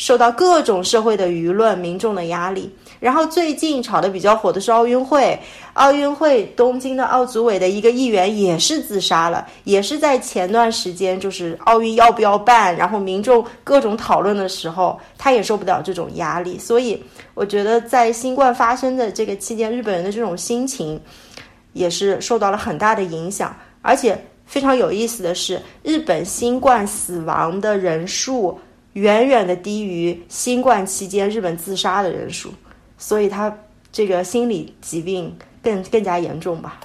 [0.00, 5.38] 受到各种社会的舆论、民众的压力，然后最近炒得比较火的是奥运会。
[5.74, 16.58] 奥运会东京的奥组委的一个议员也是自杀了，也是在前段时间，就是奥运要不要办，然后民众各种讨论的时候，他也受不了这种压力。
[16.58, 16.98] 所以，
[17.34, 20.98] 我觉得在新冠发生的这个期间，日本人的这种心情
[21.74, 23.54] 也是受到了很大的影响。
[23.82, 28.58] 而且非常有意思的是，日本新冠死亡的人数。
[28.94, 32.52] 远远的低于新冠期间日本自杀的人数，
[32.98, 33.56] 所以他
[33.92, 36.80] 这个心理疾病更更加严重吧。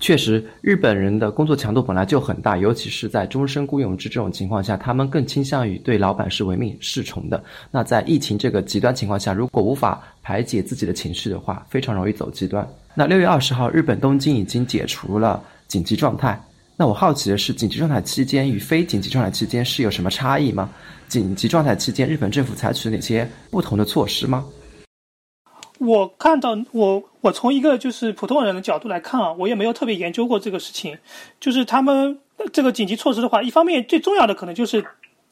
[0.00, 7.40] 确实，日本人的工作强度本来就很大，尤其是在终身雇佣制这种情况下，他们更倾向于对老板是唯命是从的。
[7.70, 12.68] 那在疫情这个极端情况下，如果无法排解自己的情绪的话，非常容易走极端。
[12.96, 16.36] 那六月二十号，日本东京已经解除了紧急状态。
[16.76, 20.68] 那我好奇的是，紧急状态期间与非紧急状态期间是有什么差异吗？
[21.12, 24.46] 紧急状态期间，日本政府采取哪些不同的措施吗？
[25.78, 30.96] 我看到，我我从一个就是普通人的角度来看啊，我也没有特别研究过这个事情。
[31.38, 32.18] 就是他们
[32.50, 34.82] 这个紧急措施的话，一方面最重要的可能就是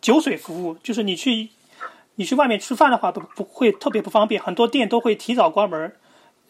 [0.02, 1.48] 酒水服务，就是你去
[2.16, 5.90] 你去外面吃饭的话，不不会特别不方便，很多店都会提早关门，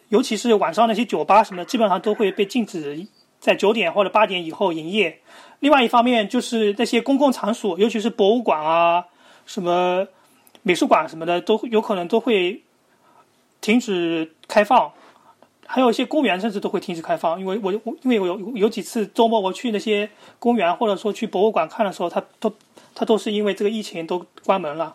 [0.08, 3.06] 尤其是晚上那些酒吧什么的，基本上都会被禁止
[3.38, 5.20] 在九点或者八点以后营业。
[5.60, 9.04] 另外一方面就是那些公共场所，尤其是博物馆啊。
[9.46, 10.06] 什么
[10.62, 12.62] 美术馆什么的都有可能都会
[13.60, 14.90] 停止开放，
[15.66, 17.38] 还有一些公园甚至都会停止开放。
[17.40, 22.52] 因为我我因为我有有几次周末我去那些公园或者说去博物馆看的时候，它都
[22.94, 24.94] 它都是因为这个疫情都关门了。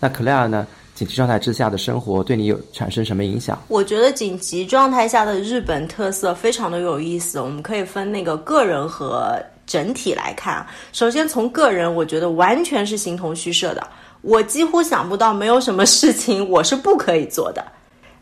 [0.00, 0.66] 那克莱尔呢？
[0.94, 3.58] 紧急状态之下的生活对你有产生什么影响？
[3.68, 7.40] 我觉得紧急状态下的日本特色非常的有意思。
[7.40, 9.42] 我们可以分那个个人和。
[9.70, 13.86] 整体来看，首先从个人，我觉得完全是形同虚设的。
[14.20, 17.64] 我几乎想不到没有什么事情我是不可以做的。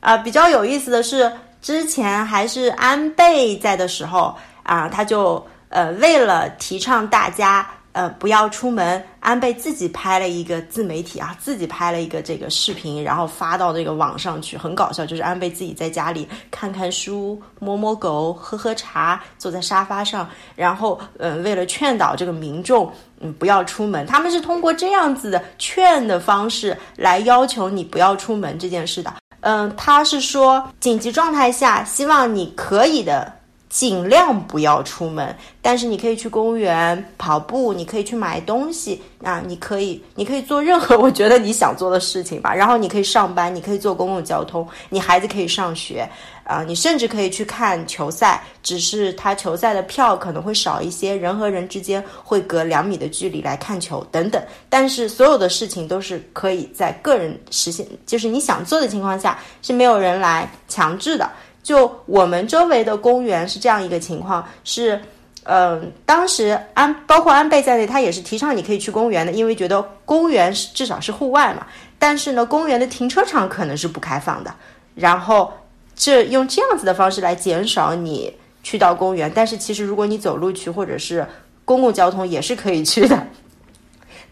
[0.00, 1.32] 啊，比较有意思的是，
[1.62, 7.66] 之前还是安倍在的时候啊，他就呃为了提倡大家。
[7.92, 9.02] 呃，不要出门。
[9.20, 15.04] 安倍自己拍了一个自媒体啊，自己拍了一个这个视频，然后发到这个网上去，很搞笑。
[15.04, 29.12] 就是安倍自己在家里看看书、摸摸狗、喝喝茶，坐在沙发上，然后嗯，为了劝导这个民众嗯不要出门，他们是通过这样子的劝的方式来要求你不要出门这件事的。
[29.40, 33.37] 嗯，他是说紧急状态下，希望你可以的。
[33.68, 42.54] 尽量不要出门，但是你可以去公园跑步，你可以去买东西啊，你可以，你可以做任何我觉得你想做的事情吧。
[42.54, 46.08] 然后你可以上班，你可以坐公共交通，你孩子可以上学
[46.44, 54.42] 啊，你甚至可以去看球赛，只是他球赛的票可能会少一些，人和人之间会隔两米的距离来看球等等。
[54.70, 61.30] 但是所有的事情都是可以在个人实现，就是你想做的情况下是没有人来强制的。
[61.68, 64.98] 就我们周围的公园是这样一个情况，是，
[65.42, 71.66] 嗯，当时安包括安倍在内，他也是提倡你可以去公园的，因为觉得公园是至少是户外嘛。
[71.98, 74.50] 但是呢，公园的停车场可能是不开放的。
[74.94, 75.52] 然后
[75.94, 79.30] 这用这样子的方式来减少你去到公园。
[79.34, 81.26] 但是其实如果你走路去，或者是
[81.66, 83.26] 公共交通也是可以去的。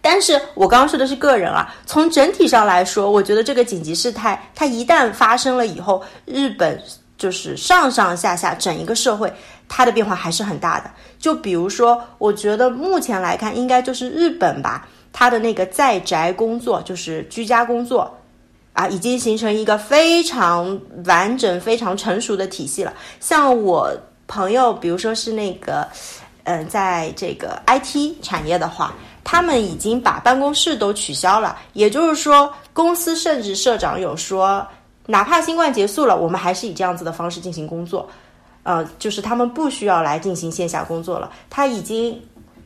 [0.01, 6.83] 但是我刚刚说的是个人啊，从整体上来说，我觉得这个紧急事态它一旦发生了以后，日本
[7.17, 9.33] 就是上上下下整一个社会
[9.69, 10.91] 它的变化还是很大的。
[11.19, 18.15] 就比如说，我觉得目前来看，应该就是日本吧，它的那个在宅工作，就是居家工作
[18.73, 22.93] 啊，已经形成一个非常完整、非常成熟的体系了。
[23.21, 23.91] 像我
[24.27, 25.89] 朋友，比如说是那个，
[26.45, 28.95] 嗯，在这个 IT 产业的话。
[29.29, 34.65] 他们已经把办公室都取消了，也就是说，公司甚至社长有说，
[35.07, 38.09] 哪怕新冠结束了，我们还是以这样子的方式进行工作，
[38.65, 41.31] 呃，就是他们不需要来进行线下工作了。
[41.49, 42.21] 他已经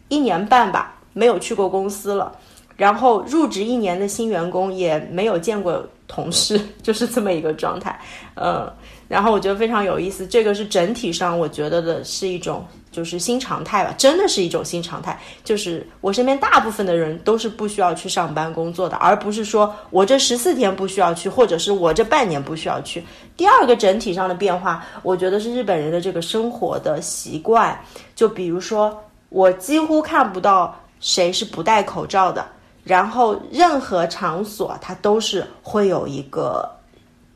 [0.08, 2.32] 一年半吧没有去过公司了，
[2.76, 8.00] 然后入职一年的新员工也没有见过同事， 就是这么一个状态，
[8.34, 8.72] 嗯，
[9.10, 12.64] 然后我觉得非常有意思，这个是整体上我觉得的是一种。
[12.92, 15.16] 就是新常态吧，真的是一种新常态。
[15.44, 23.00] 就是我身边大部分的人都是不需要去上班工作的，而不是说我这十四天不需要去，或者是我这半年不需要去。
[23.36, 27.80] 第二个整体上的变化，我觉得是日本人的这个生活的习惯。
[28.16, 32.44] 就比如说，我几乎看不到谁是不戴口罩的，
[32.82, 36.68] 然后任何场所它都是会有一个。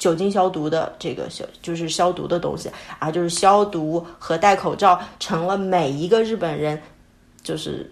[0.04, 6.78] 酒精消毒的这个消就是消毒的东西啊，就是消毒和戴口罩成了每一个日本人
[7.42, 7.90] 就是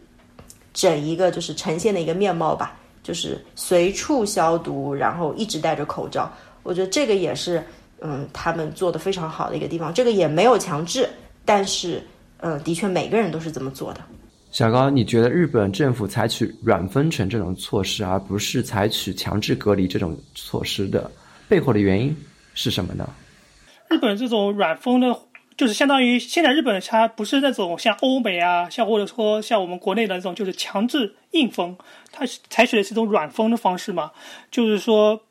[0.74, 6.30] 整一个就是呈现的一个面貌吧，就是随处消毒，然后一直戴着口罩。
[6.62, 7.64] 我觉得这个也是
[8.02, 9.94] 嗯他们做的非常好的一个地方。
[9.94, 11.08] 这个也没有强制，
[11.46, 12.02] 但是
[12.40, 14.02] 嗯的确每个人都是这么做的。
[14.50, 21.10] 小高，你觉得日本政府采取软封城这种措施，而不是采取强制隔离这种措施的？
[21.52, 22.16] 背后的原因
[22.54, 23.06] 是什么呢？
[23.90, 25.14] 日本这种软封的，
[25.54, 31.76] 就是相当于现在日本它不是那种像欧美啊，像或者说像我们国内的那种，就是强制硬封，
[32.10, 34.12] 它采取的是一种软封的方式嘛，
[34.50, 35.24] 就是说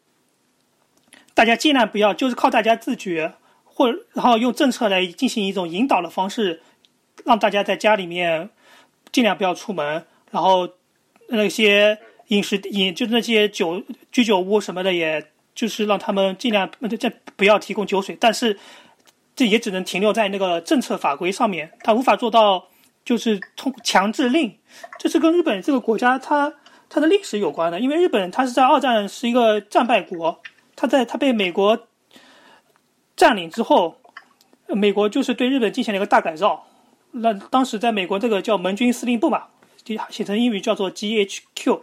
[1.34, 6.62] 大家尽量不要，就是靠大家自觉，或然后用政策来进行一种引导的方式，
[7.26, 8.52] 让大家在家里面
[9.12, 10.70] 尽量不要出门，然后
[11.30, 13.82] 那些饮食饮就是那些酒
[14.12, 15.26] 居酒屋什么的也。
[15.54, 18.60] 就是让他们尽量这不要提供酒水，但是
[19.36, 22.68] 这也只能停留在那个政策法规上面，他无法做到
[23.04, 24.58] 就是通强制令。
[25.00, 26.54] 这是跟日本这个国家它
[26.90, 30.42] 它的历史有关的，因为日本它是在二战是一个战败国，
[30.76, 31.88] 它在它被美国
[33.16, 33.98] 占领之后，
[34.68, 36.66] 美国就是对日本进行了一个大改造。
[37.12, 39.48] 那当时在美国这个叫盟军司令部嘛，
[39.84, 41.80] 就写成英语叫做 GHQ，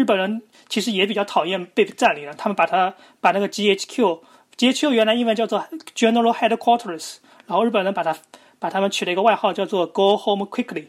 [0.00, 0.42] 日本人。
[0.68, 7.16] 其实也比较讨厌被占领了，他们把它把那个 G H Q，G H Q 原来英文叫做 General Headquarters，
[7.48, 8.16] 然后日本人把它
[8.60, 10.84] 把他们取了一个外号叫做 Go Home Quickly，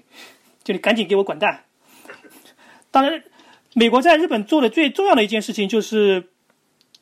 [0.63, 1.63] 就你赶紧给我滚蛋。
[2.91, 3.24] 当然，
[3.74, 6.30] 美国在日本做的最重要的一件事情就是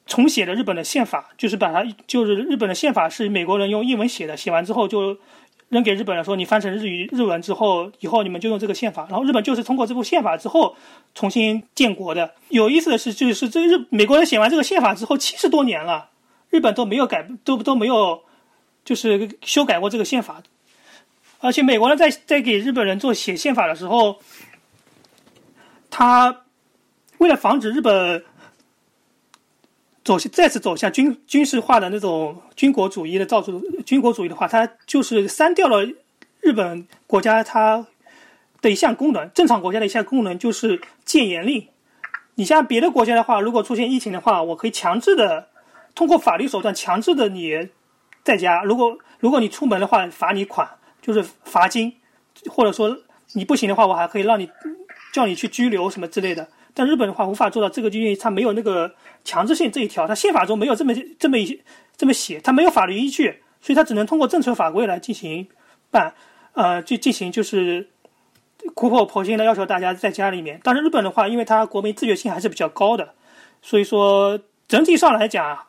[0.05, 5.17] 重写了日本的宪法，就是把它就是日本的宪法是美国人用英文写的，写完之后就。
[5.69, 10.75] 扔给日本人说：“你翻成日语日文之后，以后你们就用这个宪法。”然后日本就是通过这部宪法之后
[11.15, 12.33] 重新建国的。
[12.49, 16.09] 有意思的是，就是这日美国人写完这个宪法之后，七十多年了，
[16.49, 18.23] 日本都没有改，都都没有
[18.83, 20.41] 就是修改过这个宪法。
[21.39, 24.17] 而且美国人在在给日本人做写宪法的时候，
[25.89, 26.43] 他
[27.19, 28.23] 为了防止日本。
[30.09, 35.87] 走再次走向军军事化的那种军国主义的造出军国主义的话，它就是删掉了
[36.41, 37.85] 日本国家它
[38.59, 41.67] 的一项功能，正常国家的一项功能就是戒严令。
[42.33, 45.49] 你像别的国家的话，如果出现疫情的话，我可以强制的
[45.93, 47.69] 通过法律手段强制的你
[48.23, 50.67] 在家，如果如果你出门的话，罚你款，
[51.03, 51.93] 就是罚金，
[52.47, 52.97] 或者说
[53.33, 54.49] 你不行的话，我还可以让你
[55.13, 56.47] 叫你去拘留什么之类的。
[56.79, 58.89] 但日本的话无法做到这个，就因为它没有那个
[59.25, 61.59] 强制性这一条，它宪法中没有这么这么一些
[61.97, 65.45] 这么写，它没有法律依据，所以它只能通过政策法规来进行
[65.91, 66.13] 办，
[66.53, 67.89] 呃，去进行就是
[68.73, 70.57] 苦口婆心的要求大家在家里面。
[70.63, 73.13] 但是日本的话，因为它国民自觉性还是比较高的，
[73.61, 75.59] 所以说整体上来讲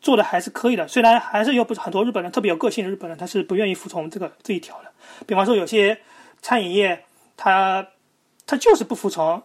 [0.00, 0.86] 做的还是可以的。
[0.86, 4.92] 虽然还是有不很多日本人特别有个性的日本人，他是不愿意服从这个这一条的。
[5.26, 5.98] 比方说有些
[6.40, 7.02] 餐饮业，
[7.36, 7.88] 他
[8.46, 9.42] 他就是不服从。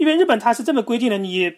[0.00, 1.52] 因为日本它是这么规定的，你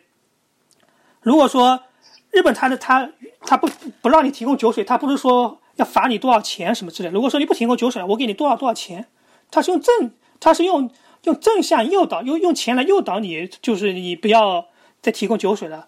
[1.22, 1.84] 如果说
[2.32, 3.08] 日本它的它
[3.42, 3.68] 它不
[4.00, 7.08] 不让你提供酒水，它不是说要罚你多少钱什么之类。
[7.10, 9.06] 如果说你不提供酒水，我给你多少多少钱，
[9.48, 10.90] 它是用正它是用
[11.22, 14.66] 用正向诱导，用用钱来诱导你，就是你不要
[15.00, 15.86] 再提供酒水了。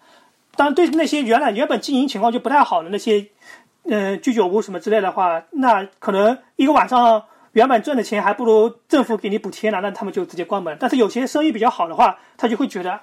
[0.55, 3.27] 当然，对那些原来原本经营情况就不太好的那些，
[3.83, 7.25] 嗯，居酒屋什么之类的话，那可能一个晚上
[7.55, 10.77] 原本赚的钱还不如政府给你补贴呢，那他们就直接关门。
[10.79, 12.99] 但是有些生意比较好的话，他就会觉得，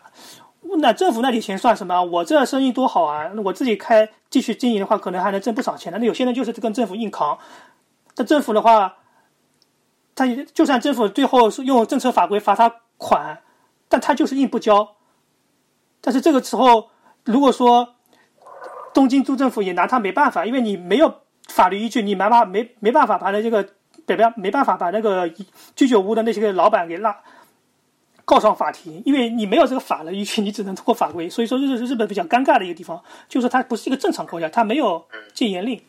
[0.78, 2.03] 那政府那点钱算什么？
[2.03, 3.30] 我这生意多好啊！
[3.44, 5.98] 我自己开继续经营的话，可能还能挣不少钱的。
[5.98, 7.38] 那有些人就是跟政府硬扛，
[8.14, 8.96] 但政府的话。
[10.14, 13.40] 他就算政府最后是用政策法规罚他款，
[13.88, 14.96] 但他就是硬不交。
[16.03, 16.90] 但是这个时候，
[17.24, 17.94] 如果说
[18.92, 23.66] 东京都政府也拿他没办法，因为你没有法律依据，你没办没没办法把他这个
[24.07, 25.28] 北边没办法把那个
[25.76, 27.16] 居酒屋的那些个老板给拉
[28.24, 31.28] 告上法庭，因为你没有这个法律依据，你只能通过法规。
[31.28, 35.80] 所以说，日日本比较尴尬的一个地方，就是它不是一个正常国家，它没有禁言令。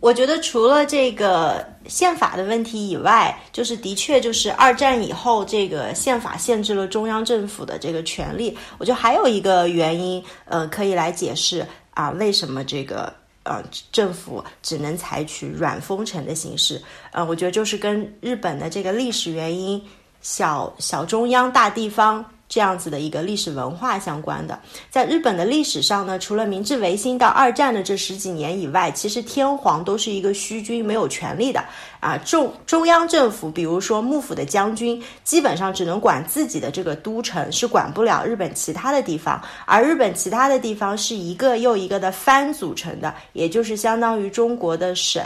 [0.00, 8.54] 我觉得除了这个宪法的问题以外，就是的确就是二战以后这个宪法限制了中央政府的这个权利。
[8.76, 13.10] 我觉得还有一个原因，呃，可以来解释啊，为什么这个
[13.44, 16.82] 呃政府只能采取软封城的形式？
[17.12, 19.80] 呃，我觉得就是跟日本的这个历史原因，
[20.20, 22.24] 小小中央大地方。
[22.54, 24.56] 这样子的一个历史文化相关的，
[24.88, 31.64] 在日本的历史上呢，除了明治维新到二战的这十几年以外，其实天皇都是一个虚君，没有权力的
[31.98, 32.16] 啊。
[32.18, 39.42] 中中央政府，比如说幕府的将军，基本上只能管自己的这个都城，是管不了日本其他的地方。
[39.66, 45.20] 而日本其他的地方是一个又一个的藩组成的，也就是相当于中国的省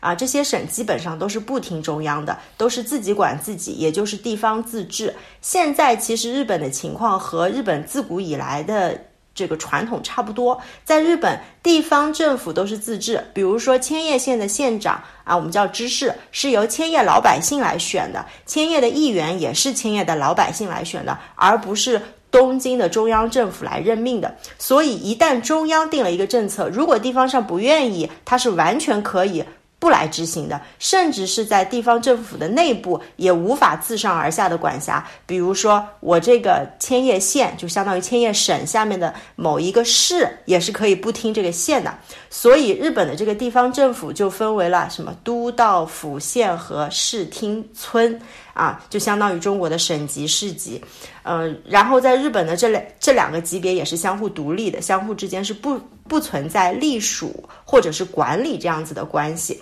[0.00, 0.12] 啊。
[0.12, 5.14] 这些省基本上都是不听中央的，都是自己管自己，也就是地方自治。
[5.40, 8.98] 现在其实日本的的情况和日本自古以来的
[9.34, 22.00] 这个传统差不多，在日本地方政府都是自治，比如说千叶县的县长啊，我们叫知事，是由千叶老百姓来选的，千叶的议员也是千叶的老百姓来选的，而不是
[22.30, 24.32] 东京的中央政府来任命的。
[24.56, 29.44] 所以一旦中央定了一个政策，如果地方上不愿意，他是完全可以。
[29.84, 35.06] 不来执行的，甚至是在地方政府的内部也无法自上而下的管辖。
[35.26, 41.92] 比如说，我这个千叶县就相当于千叶省下面的某一个市，也是可以不听这个县的。
[42.30, 48.18] 所以，日本的这个地方政府就分为了什么都道府县和市町村
[48.54, 50.82] 啊，就相当于中国的省级市级。
[51.24, 55.78] 嗯，然后在日本的这两这两个级别也是相互独立的，相互之间是不
[56.08, 59.60] 不存在隶属或者是管理这样子的关系。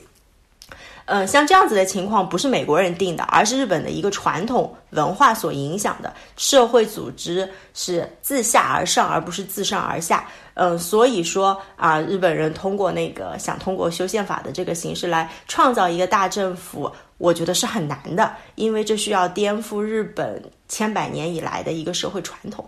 [1.07, 6.15] 嗯，像这样子的情况不是美国人定的，而是日本的一个传统文化所影响的。
[6.37, 10.27] 社会组织是自下而上，而不是自上而下。
[10.55, 22.65] 嗯，所以说啊，日本人通过那个想通过修宪法的这个形式来创造一个大政府，我觉得是很难的，因为这需要颠覆日本千百年以来的一个社会传统。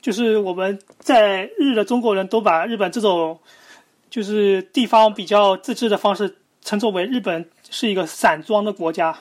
[0.00, 3.38] 就是我们在日的中国人都把日本这种。
[4.10, 9.16] 就是地方比较自治的方式，称作为日本是一个散装的国家。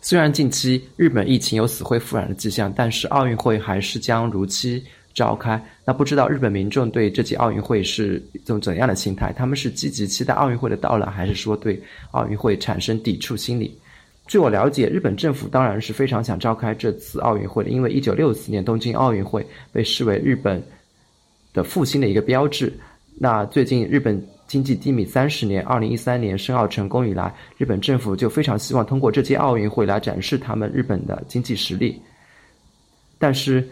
[0.00, 4.82] 虽然近期日本疫情有死灰复燃的迹象，但是奥运会还是将如期
[5.12, 5.60] 召开。
[5.84, 9.32] 那不知道日本民众对这届奥运会是一种怎样的心态？
[9.32, 11.82] 他们是积极期待奥运会的到来，还是说对
[12.12, 13.76] 奥运会产生抵触心理？
[14.28, 20.62] 据我了解，日本政府当然是非常想召开这次奥运会的，因为一九六四年东京奥运会被视为日本
[21.52, 22.72] 的复兴的一个标志。
[23.20, 32.00] 那最近日本经济低迷三十年，二零一三年申奥成功以来，日本政府就非常希望通过这届奥运会来展示他们日本的经济实力。
[33.18, 33.68] 但是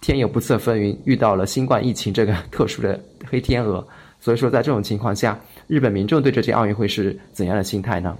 [0.00, 3.84] 天有不测风云，遇到了新冠疫情这个 特殊的黑天鹅，
[4.20, 8.16] 所以说在这种情况下，日本民众对这届奥运会是怎样的心态呢？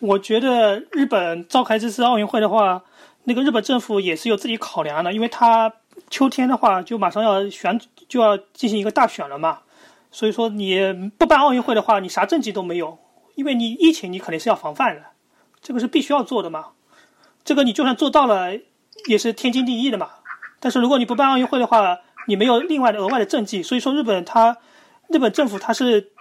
[0.00, 2.82] 我觉得日本召开这次奥运会的话，
[3.22, 5.72] 那个日本政府也是有自己考量的，因为它
[6.10, 9.60] 秋天的话就马上要选，就要进行一个大选了嘛。
[10.16, 12.98] 所以说你不办奥运会的话，你啥政绩都没有，
[13.34, 15.02] 因为你疫情你肯定是要防范的，
[15.60, 16.68] 这个是必须要做的嘛。
[17.44, 18.58] 这个你就算做到了，
[19.08, 20.08] 也是天经地义的嘛。
[20.58, 21.98] 但是如果你不办奥运会的话，
[22.28, 24.56] 你没有另外的额外的政绩，所以说日本它，
[25.08, 26.12] 日本政府它是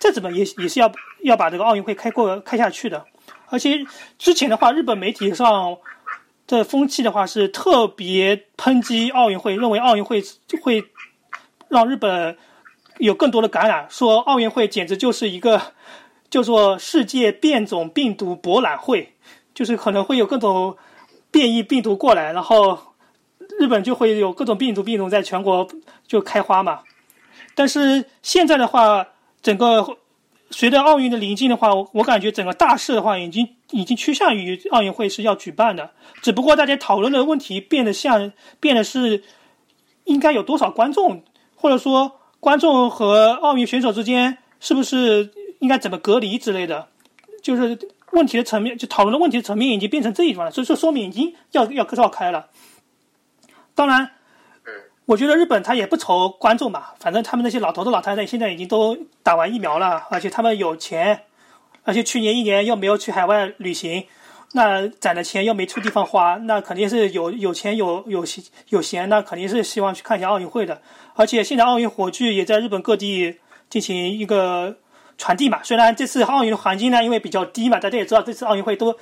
[0.00, 0.90] 再怎么也也是要
[1.22, 3.04] 要把这个奥运会开过开下去的。
[3.46, 3.86] 而且
[4.18, 5.76] 之前的话，日本媒体上
[6.48, 10.20] 的风气的话是特别抨击奥运会，认为奥运会
[10.60, 10.82] 会
[11.68, 12.36] 让日本。
[13.00, 15.60] 有更多的感染，说奥运会简直就是一个
[16.28, 19.14] 叫做世界变种病毒博览会，
[19.54, 20.76] 就是可能会有各种
[21.30, 22.78] 变异病毒过来，然后
[23.58, 25.66] 日本就会有各种病毒病毒在全国
[26.06, 26.80] 就开花嘛。
[27.54, 29.06] 但是现在的话，
[29.42, 29.96] 整个
[30.50, 35.90] 随着奥运的临近的话，我感觉整个大势的话已经已经趋向于奥运会是要举办的，
[36.22, 39.24] 只不过大家讨论的问题变得像变得是
[40.04, 41.24] 应该有多少观众，
[41.56, 46.88] 或者说观众和奥运选手之间是不是应该怎么隔离之类的，
[47.42, 47.78] 就是
[48.12, 52.48] 问题的层面，就讨论的问题的层面已经变成这一种了，所以说说明已经要要召开了。
[53.74, 54.10] 当然，
[55.04, 61.24] 我觉得日本他也不愁观众吧，反正他们那些老头子老太太现在已经都打完疫苗了，而且他们有钱，
[61.84, 64.06] 而且去年一年又没有去海外旅行。
[64.52, 68.24] 那攒的钱又没处地方花，那肯定是有有钱有有
[68.70, 70.82] 有闲，那肯定是希望去看一下奥运会的。
[71.20, 73.36] 而且现在奥运火炬也在日本各地
[73.68, 74.74] 进行一个
[75.18, 75.60] 传递嘛。
[75.62, 78.96] 虽然这次奥运的环境呢，因为比较低嘛，大家也知道这次奥运会都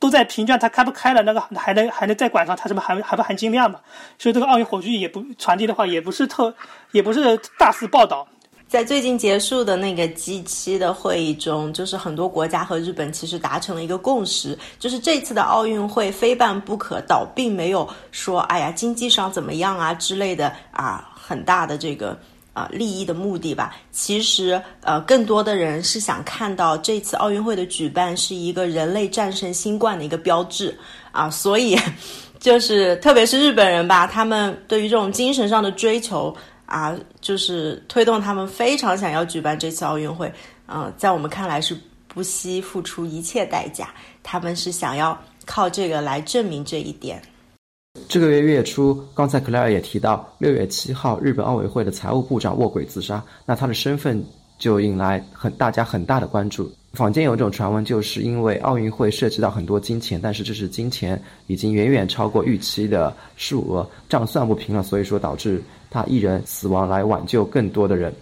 [0.00, 3.78] 都在评价它开不开了，那个还能还能再管上它什么含含不含金量嘛。
[4.18, 6.52] 所以这个奥运火炬也不传递的话，也不是特
[6.90, 8.26] 也不是大肆报道。
[8.66, 22.18] 在最近结束的那个 G 七的会议中，就是很多国家和日本其实达成了一个共识，就是这次的奥运会非办不可，倒并没有说哎呀经济上怎么样啊之类的啊很大的这个
[22.52, 23.74] 啊利益的目的吧。
[23.92, 30.76] 其实呃更多的人是想看到这次奥运会的举办是一个人类战胜新冠的一个标志
[31.12, 31.78] 啊，所以
[32.38, 36.36] 就是特别是日本人吧，他们对于这种精神上的追求。
[36.66, 40.32] 啊，就是推动他们非常想要举办这次奥运会，
[40.66, 43.90] 嗯，在我们看来是不惜付出一切代价，
[44.22, 47.20] 他们是想要靠这个来证明这一点。
[48.08, 54.22] 这个月月初，刚才克莱尔也提到，六月七号日本奥委会的财务部长卧轨自杀，那他的身份
[54.58, 56.70] 就引来很大家很大的关注。
[56.92, 65.62] 坊间有一种传闻，就是因为奥运会涉及到很多金钱，但是这是金钱已经远远超过预期的数额，账算不平了，所以说导致。
[65.90, 68.12] 他一人死亡来挽救更多的人。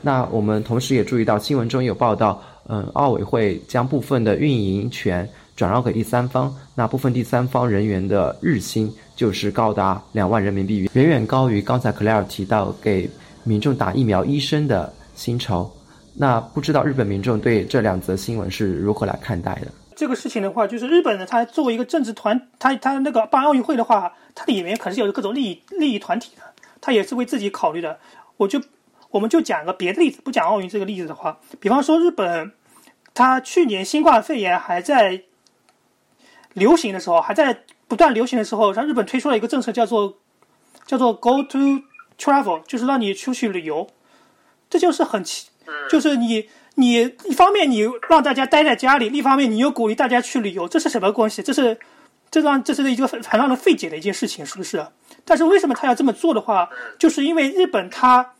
[0.00, 13.08] 那我们同时也注意到新闻中有报道，嗯，奥委会将部分的运营权转让给第三方，那部分第三方人员的日薪就是高达两万人民币，远远高于刚才克莱尔提到给
[13.44, 15.70] 民众打疫苗医生的薪酬。
[16.14, 19.68] 那不知道日本民众对这两则新闻是如何来看待的？
[19.94, 26.42] 这个事情的话，就是日本呢，他作为一个政治团，他他那个办奥运会的话，它里面可是有各种利益利益团体的。
[26.80, 27.98] 他也是为自己考虑的，
[28.36, 28.60] 我就
[29.10, 32.52] 我们就讲个别的例子，不讲奥运这个例子的话，比方说日本，
[33.14, 35.22] 他去年新冠肺炎还在
[36.54, 40.18] 流行的时候，还在不断流行的时候，像日本推出了一个政策，叫做
[40.86, 41.58] 叫做 Go to
[42.18, 43.88] Travel，就是让你出去旅游，
[44.70, 45.48] 这就是很奇，
[45.90, 51.42] 就是你你一方面你让大家待在家里，另一方面你又鼓励大家去旅游，这是什么关系？
[51.42, 51.78] 这是
[52.30, 54.86] 这让这是一个很很让人费解的一件事情，是不是？
[55.24, 58.32] 但是为什么他要这么做的话，就是因为日本他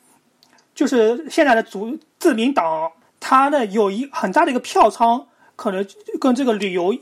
[0.75, 2.91] 就是现在的主自民党，
[3.21, 5.87] 他呢有一很大的一个票仓，可能
[6.21, 6.97] 跟这个旅游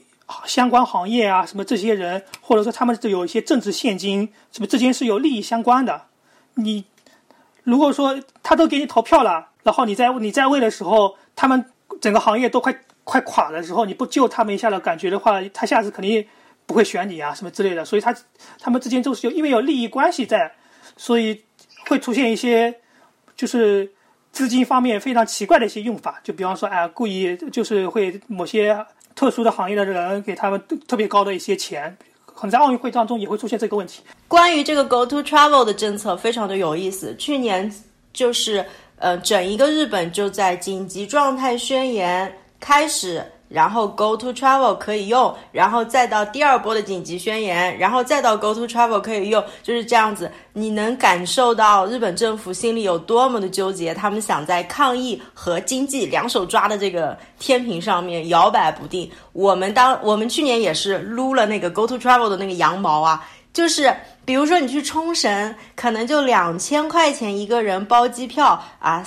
[0.47, 6.07] 相关行业啊，什么这些人，或者说他们这有一些政治现金，什么之间是有利益相关的。
[6.55, 6.85] 你
[7.65, 11.65] 如果说他都给你投票了，然后你在你在位的时候，他们
[12.01, 12.75] 整个行业都快
[13.05, 16.27] 快垮的时候，你不救他们一下的感觉的话，他下次肯定。
[16.67, 18.15] 不会选你啊，什么之类的，所以他
[18.61, 20.53] 他们之间就是有因为有利益关系在，
[20.97, 21.43] 所以
[21.89, 22.73] 会出现一些
[23.35, 23.91] 就是
[24.31, 28.87] 资金方面非常奇怪的一些用法，就比方说，哎，故意就是会某些
[29.21, 30.59] 特殊的行业的人给他们
[30.89, 31.95] 特别高的一些钱，
[32.25, 34.01] 可能在奥运会当中也会出现这个问题。
[34.27, 37.71] 关于这个 Go to Travel 的政策非常的有意思，去年
[38.15, 38.65] 就是
[38.97, 43.23] 呃，整一个日本就在紧急状态宣言开始。
[43.51, 50.31] 然后 Go to Travel 可以用，然后再到第二波的紧急宣言，然后再到 Go to Travel 可以用，就是这样子。
[50.53, 59.11] 你能感受到日本政府心里有多么的纠结，他们想在抗疫和经济两手抓的这个天平上面摇摆不定。
[59.33, 63.93] 我们当我们去年也是撸了那个 Go to Travel 的那个羊毛啊，就是
[64.25, 69.05] 比如说你去冲绳，可能就两千块钱一个人包机票啊，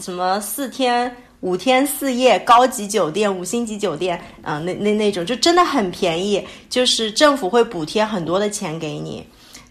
[0.00, 1.14] 什么四天。
[1.42, 9.26] 五天四夜高级酒店，五星级酒店，嗯，那那那种就真的很便宜，就是政府会补贴很多的钱给你，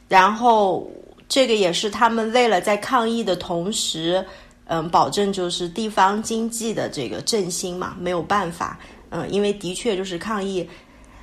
[0.10, 0.86] 然后
[1.30, 4.24] 这个也是他们为了在抗疫的同时，
[4.66, 8.78] 嗯，保证就是地方经济的这个振兴嘛，没有办法，
[9.10, 10.68] 嗯，因为的确就是抗疫，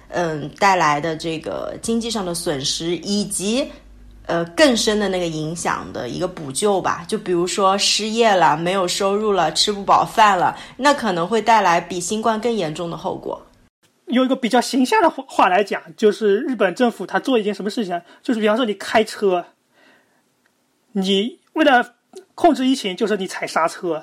[0.09, 3.67] 嗯，带来的这个经济上的损失以及。
[4.29, 13.41] 呃，更深的那个影响的一个补救吧，就比如说失业了、没有收入了、吃不饱饭了，那可能会带来比新冠更严重的后果。
[14.09, 19.47] 用一个比较形象的话来讲，就是日本政府他做一件什么事情，就是比方说你开车，
[20.93, 21.95] 你为了
[22.35, 24.03] 控制疫情，就是你踩刹车；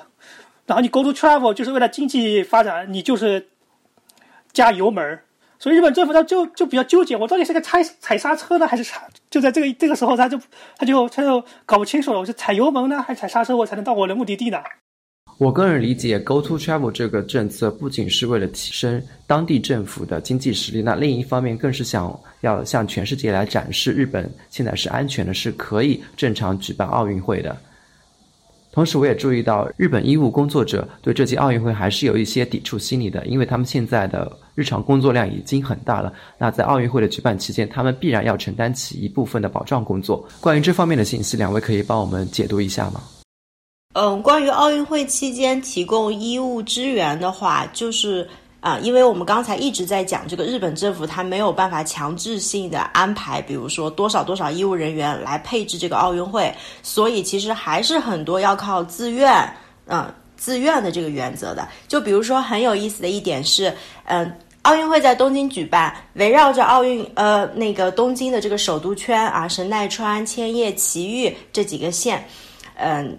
[0.66, 3.48] 然后你 go to travel，就是为了经济发展，你就是
[4.52, 5.20] 加油门
[5.58, 9.06] 所以日本政府他就就比较纠结，我到底是个踩踩刹车呢，还是踩？
[9.30, 10.38] 就在这个这个时候，他就
[10.76, 14.58] 他就他就搞不清楚了，我是踩油门呢，还是踩刹车，我才能到我的目的地呢？
[15.38, 27.54] 我个人理解，Go to Travel 这个政策不仅是为了提升当地政府的经济实力，那另一方面更是想要向全世界来展示日本现在是安全的，是可以正常举办奥运会的。
[28.76, 36.12] 同时，我也注意到日本医务工作者对这届奥运会还是有一些抵触心理的，因为他们现在的日常工作量已经很大了。
[36.36, 40.22] 那在奥运会的举办期间，他们必然要承担起一部分的保障工作。
[40.42, 43.00] 关于这方面的信息，两位可以帮我们解读一下吗？
[43.94, 48.28] 嗯，关于奥运会期间提供医务支援的话，就是
[48.66, 56.52] 啊，因为我们刚才一直在讲这个日本政府，它没有办法强制性的安排，比如说多少多少医务人员来配置这个奥运会，
[56.82, 59.32] 所以其实还是很多要靠自愿，
[59.86, 61.68] 嗯，自愿的这个原则的。
[61.86, 63.72] 就比如说很有意思的一点是，
[64.06, 72.26] 嗯，奥运会在东京举办，围绕着奥运，呃，那个东京的这个首都圈啊，神奈川、千叶、埼玉这几个县，
[72.74, 73.16] 嗯。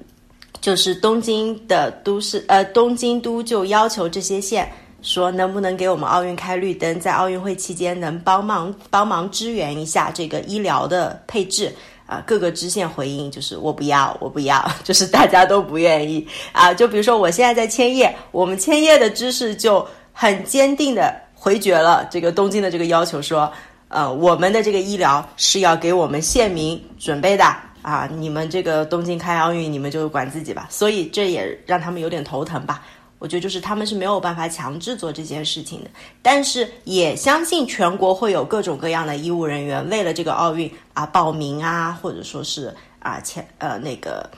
[0.60, 4.70] 就是东京的都市，呃，东京都就要求这些县
[5.08, 11.74] 说，能不能给我们奥运开绿灯，在奥运会期间能帮忙帮忙支援一下这个医疗的配置
[12.06, 12.22] 啊？
[12.28, 16.74] 各个支线回应就是我不要，我不要， 就是大家都不愿意啊。
[16.74, 23.50] 就比如说我现在在千叶，我们千叶的知识就很坚定的回绝了这个东京的这个要求，说，
[23.88, 27.46] 呃，我们的这个医疗是要给我们县民准备的。
[27.84, 30.68] 啊，你们这个东京开奥运，你们就管自己吧。
[30.70, 32.84] 所以这也让他们有点头疼吧。
[33.20, 35.90] 我觉得就是他们是没有办法强制做这件事情的，
[36.22, 44.30] 但是也相信全国会有各种各样的医务人员为了这个奥运啊报名啊，或者说是啊前呃那个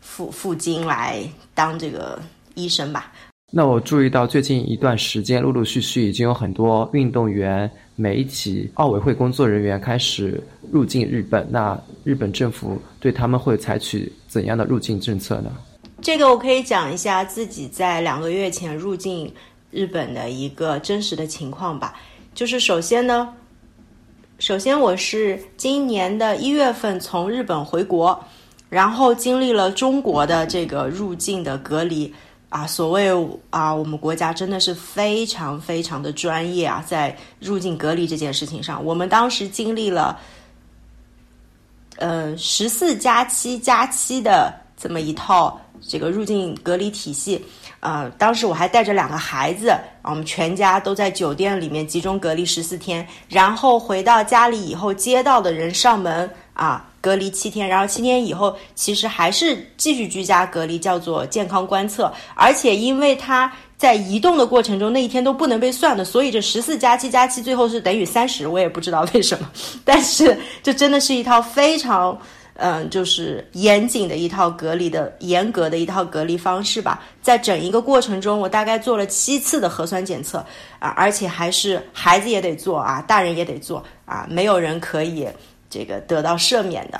[0.00, 1.22] 赴赴京来
[1.52, 2.18] 当这个
[2.54, 3.12] 医生吧。
[3.50, 10.38] 那我注意到最近一段时间，陆陆续续已经有很多运动员、媒体、奥委会工作人员开始
[10.70, 11.48] 入境日本。
[11.50, 15.50] 那日本政府对他们会采取怎样的入境政策呢？
[16.00, 19.32] 这个我可以讲一下自己在两个月前入境
[19.70, 21.94] 日本的一个真实的情况吧。
[22.34, 23.34] 就是首先呢，
[24.38, 28.18] 首先我是今年的一月份从日本回国，
[28.68, 32.12] 然后经历了中国的这个入境的隔离。
[32.50, 33.10] 啊，所谓
[33.50, 40.18] 啊，我们国家真的是非常非常的专业啊，在入境隔离这件事情上，我们当时经历了，
[41.98, 47.44] 呃，十四加七加七的这么一套这个入境隔离体系。
[47.80, 49.72] 呃，当时我还带着两个孩子，
[50.02, 56.84] 我们全家都在酒店里面集中隔离十四天，然后回到家里以后，接到的人上门啊。
[57.00, 62.12] 隔离七天，然后七天以后，其实还是继续居家隔离，叫做健康观测。
[62.34, 68.48] 而且因为他在移动的过程中，那一天都不能被算的，所以这十四加七加七最后是等于三十。
[68.48, 69.48] 我也不知道为什么，
[69.84, 72.18] 但是这真的是一套非常
[72.58, 77.02] 嗯，就是严谨的一套隔离的严格的一套隔离方式吧。
[77.22, 80.44] 在整一个过程中，我大概做了七次的核酸检测
[80.78, 85.26] 啊，而且还是孩子也得做啊，大人也得做啊，没有人可以。
[85.70, 86.98] 这个得到赦免的，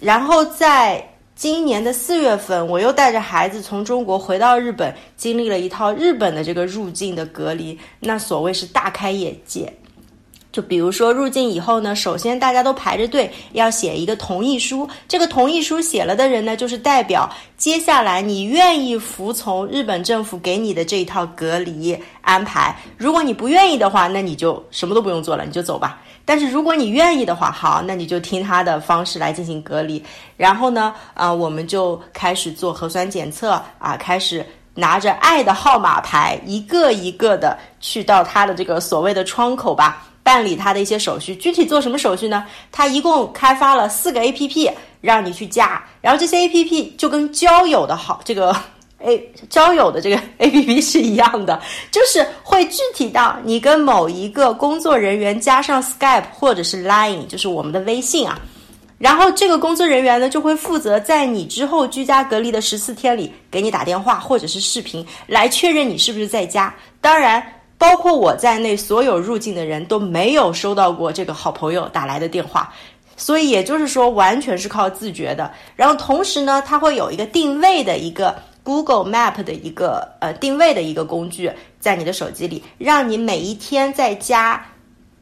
[0.00, 1.06] 然后在
[1.36, 9.70] 今年的四月份，我又带着孩子从中国回到日本，经历了一套日本的这个入境的隔离，那所谓是大开眼界。
[10.52, 22.76] 就比如说入境以后呢，首先大家都排着队要写一个同意书，这个同意书写了的人呢，就是代表接下来你愿意服从日本政府给你的这一套隔离安排。
[22.98, 26.00] 如果你不愿意的话，那你就什么都不用做了，你就走吧。
[26.24, 30.04] 但是如果你愿意的话，好，那你就听他的方式来进行隔离。
[30.36, 41.34] 然后呢，啊，我们就开始做核酸检测啊，开始拿着爱的号码牌，一个一个的去到他的这个所谓的窗口吧，办理他的一些手续。
[41.36, 42.44] 具体做什么手续呢？
[42.70, 44.70] 他一共开发了四个 A P P
[45.00, 48.56] 让你去加，然后这些 A P P 就跟交友的好这个。
[49.04, 51.60] A 交友的这个 A P P 是一样的，
[51.90, 58.38] 就是会具体到你跟某一个工作人员加上 Skype 或者是 Line，就是我们的微信啊，
[58.98, 66.72] 然后这个工作人员呢就会负责在你之后居家隔离的十四天里给你打电话或者是视频来确认你是不是在家。
[67.00, 67.44] 当然，
[67.82, 72.72] 包括我在内，所有入境的人都没有收到过这个好朋友打来的电话，
[73.16, 75.50] 所以也就是说完全是靠自觉的。
[75.74, 78.34] 然后同时呢，它会有一个定位的一个。
[78.64, 84.64] Google Map 的一个呃定位的一个工具，在你的手机里，让你每一天在家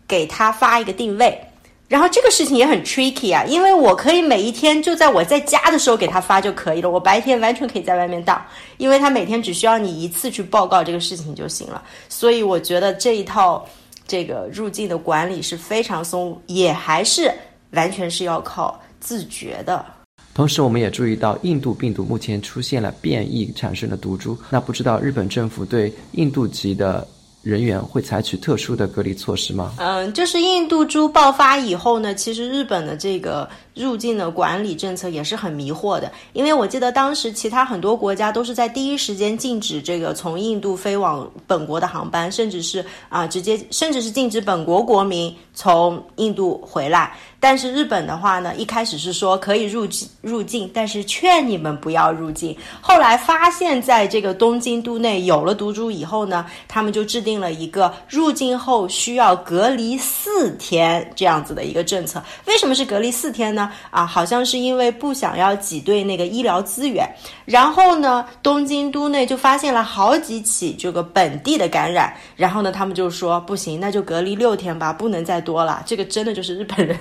[0.07, 1.43] 给他发一个定位。
[1.91, 8.41] 然后这个事情也很 tricky 啊，因为我可以每一天就在我在家的时候给他发就可以了，我白天完全可以在外面荡，
[8.77, 11.83] 因为他每天只需要你一次去报告这个事情就行了。
[12.09, 13.67] 所以我觉得这一套
[14.07, 17.29] 这个入境的管理是非常松，也还是
[17.73, 19.85] 完全是要靠自觉的。
[20.33, 24.39] 同时，我们也注意到，印度病毒目前出现了变异产生的毒株。
[24.49, 27.05] 那不知道日本政府对印度籍的
[27.43, 29.73] 人员会采取特殊的隔离措施吗？
[29.79, 36.11] 嗯，就是印度猪爆发以后呢，其实日本的这个入境的管理政策也是很迷惑的。
[36.33, 47.17] 因为我记得当时其他很多国家都是在第一时间禁止这个从印度飞往本国的航班，甚至是啊直接甚至是禁止本国国民从印度回来。
[47.43, 52.55] 但是日本的话呢，一开始是说可以入境入境，但是劝你们不要入境。
[52.83, 62.23] 后来发现，在这个东京都内有了毒株以后呢，他们就制定了一个入境后需要隔离四天这样子的一个政策。
[62.45, 63.70] 为什么是隔离四天呢？
[63.91, 67.09] 啊，好像是因为不想要挤兑那个医疗资源。
[67.45, 72.15] 然后呢，东京都内就发现了好几起这个本地的感染。
[72.37, 75.83] 然后呢，他们就说不行，那就隔离六天吧，不能再多了。
[75.87, 76.99] 这个真的就是日本人。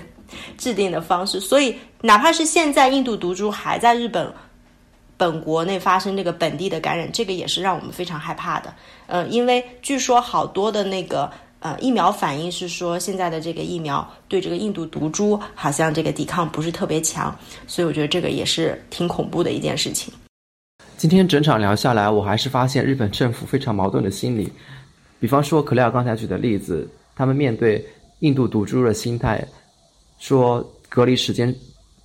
[0.60, 4.32] 制定的方式，所以哪怕是现在印度毒株还在日本
[5.18, 8.72] 本国内发生这个本地的感染，这个也是让我们非常害怕的。
[9.08, 17.38] 嗯，因为据说好多的那个呃疫苗反应是说，现在的这个疫苗对这个印度毒株好像这个抵抗不是特别强，
[17.68, 20.14] 所以我觉得这个也是挺恐怖的一件事情。
[20.98, 24.52] 今天整场聊下来，我还是发现日本政府非常矛盾的心理。
[25.20, 27.86] 比方说，可莱尔刚才举的例子，他们面对
[28.20, 29.46] 印度毒株的心态。
[30.18, 31.54] 说隔离时间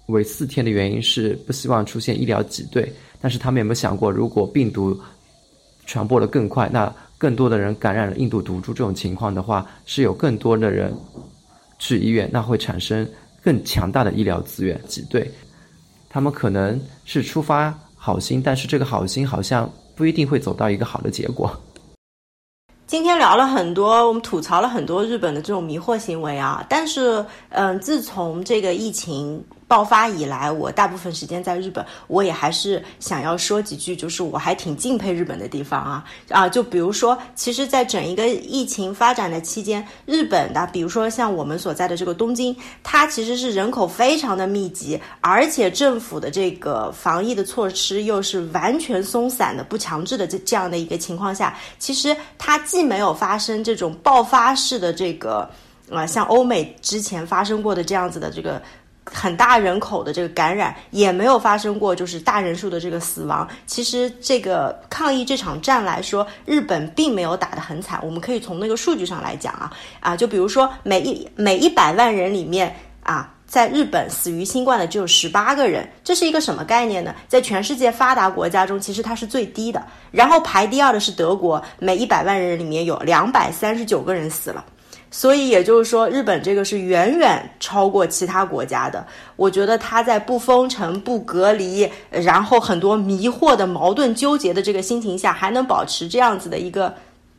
[0.07, 4.97] 为四天的原因是不希望出现医疗挤兑，但是他们有没有想过，如果病毒
[5.87, 10.95] 传播的更快，那更多的人感染了印度毒株这种情况的话，是有更多的人
[11.79, 13.09] 去医院，那会产生
[13.43, 15.31] 更强大的医疗资源挤兑。
[16.09, 21.51] 他们可能是出发好心，但是这个好心好像不一定会走到一个好的结果。
[22.87, 29.43] 今天聊了很多，我们吐槽了很多日本的这种迷惑行为啊，但是，嗯，自从这个疫情。
[29.67, 36.49] 爆发以来，我大部分时间在日本，我也还是想要说几句，就是我还挺敬佩日本的地方啊啊！
[36.49, 55.49] 就比如说，其实，在整一个疫情发展的期间，日本的，比如说像我们所在的这个东京，它其实是人口非常的密集，而且政府的这个防疫的措施又是完全松散的、不强制的这这样的一个情况下，其实它既没有发生这种爆发式的这个
[55.91, 58.61] 啊，像欧美之前发生过的这样子的这个。
[59.05, 63.47] 很大人口的这个感染也没有发生过，就是大人数的这个死亡。
[63.67, 68.01] 其实这个抗疫这场战来说，日本并没有打得很惨。
[68.03, 77.15] 我们可以从那个数据上来讲啊啊，就比如说每一每一百万人里面啊，在日本死于新冠的只有十八个人，这是一个什么概念呢？
[77.29, 79.85] 在全世界发达国家中，其实它是最低的。
[80.11, 84.65] 然后排第二的是德国，每一百万人里面有两百三十九个人死了。
[85.17, 89.07] 所以也就是说，日本这个是远远超过其他国家的。
[89.37, 96.93] 我觉得他在不封城、不隔离，然后很多迷惑的、矛盾纠结的这个心情下，还能保持这样子的一个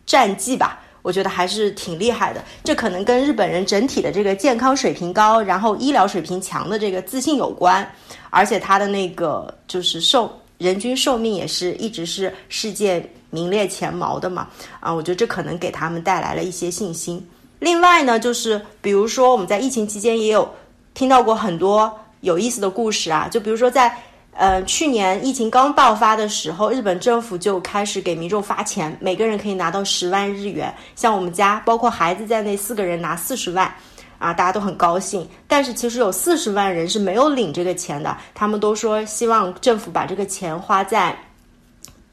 [0.06, 0.80] 战绩吧？
[1.02, 2.42] 我觉得还是挺厉害的。
[2.64, 7.86] 这可能跟日本人整体的这个健康水平高，然后医疗水平强的这个自信有关。
[8.30, 14.48] 而且他的那个就是寿人均寿命也是一直是世界名列前茅的嘛。
[14.80, 17.22] 啊，我觉得这可能给他们带来了一些信心。
[17.66, 20.48] 另外呢，就是比如说我们在疫情期间也有
[20.94, 21.92] 听到过很多
[22.22, 23.92] 有意思的故事啊，就比如说在
[24.34, 30.72] 呃去年疫情刚爆发的时候，日本政府就开始给民众发钱，每个人可以拿到十万日元。
[30.96, 33.66] 像我们家包括孩子在内四个人拿四十万，
[34.20, 35.28] 啊，大家都很高兴。
[35.48, 41.18] 但是其实有四十万人是没有领这个钱的，他们都说希望政府把这个钱花在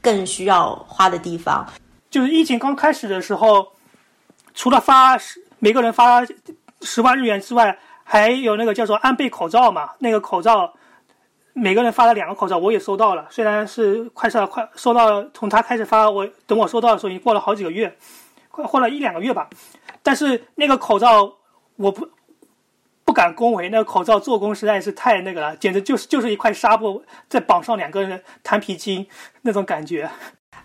[0.01, 1.63] 更需要花的地方。
[2.09, 3.67] 就是疫情刚开始的时候。
[4.55, 5.17] 除了发
[5.63, 6.21] 每个人发
[6.81, 9.91] 十万日元之外，还有那个叫做安倍口罩嘛？
[9.99, 10.73] 那个口罩
[11.53, 13.25] 每个人发了两个口罩，我也收到了。
[13.29, 17.97] 虽然是快收到快收到，从他开始发，我等我收到的时候已经过了好几个月，
[18.51, 19.49] 快过了一两个月吧。
[20.01, 21.33] 但是那个口罩
[21.77, 22.09] 我不
[23.05, 29.07] 不敢恭维，那个口罩做工实在是太那个了，简直就是就是一块纱布再绑上两个弹皮筋
[29.43, 30.11] 那种感觉。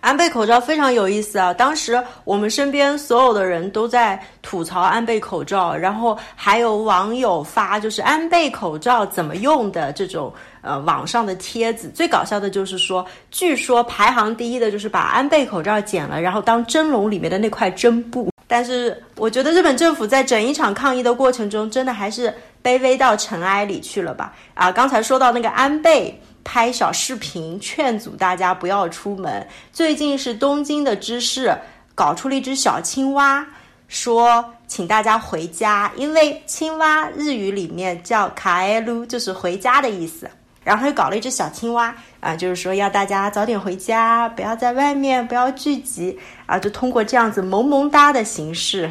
[0.01, 1.53] 安倍口罩非常有意思啊！
[1.53, 10.32] 当时我们身边所有的人都在吐槽安倍口罩，然后还有网友发就是安倍口罩怎么用的这种
[10.62, 11.90] 呃网上的帖子。
[11.92, 18.30] 最搞笑的就是说，据说排行第一的就是把安倍口罩剪了，然后当蒸笼里面的那块真布。
[18.46, 22.32] 但是我觉得日本政府在整一场抗疫的过程中，真的还是
[22.62, 24.32] 卑微到尘埃里去了吧？
[24.55, 26.18] 啊，刚才说到那个安倍。
[26.51, 29.46] 拍小视频劝阻大家不要出门。
[29.70, 31.55] 最近是东京的知事
[31.94, 33.46] 搞出了一只小青蛙，
[33.86, 40.26] 说请大家回家，因为青蛙日语里面叫卡埃鲁，就是回家的意思。
[40.64, 48.90] 然后又搞了一只小青蛙啊，就是说要大家早点回家，不要在外面，不要聚集啊，就通过这样子萌萌哒的形式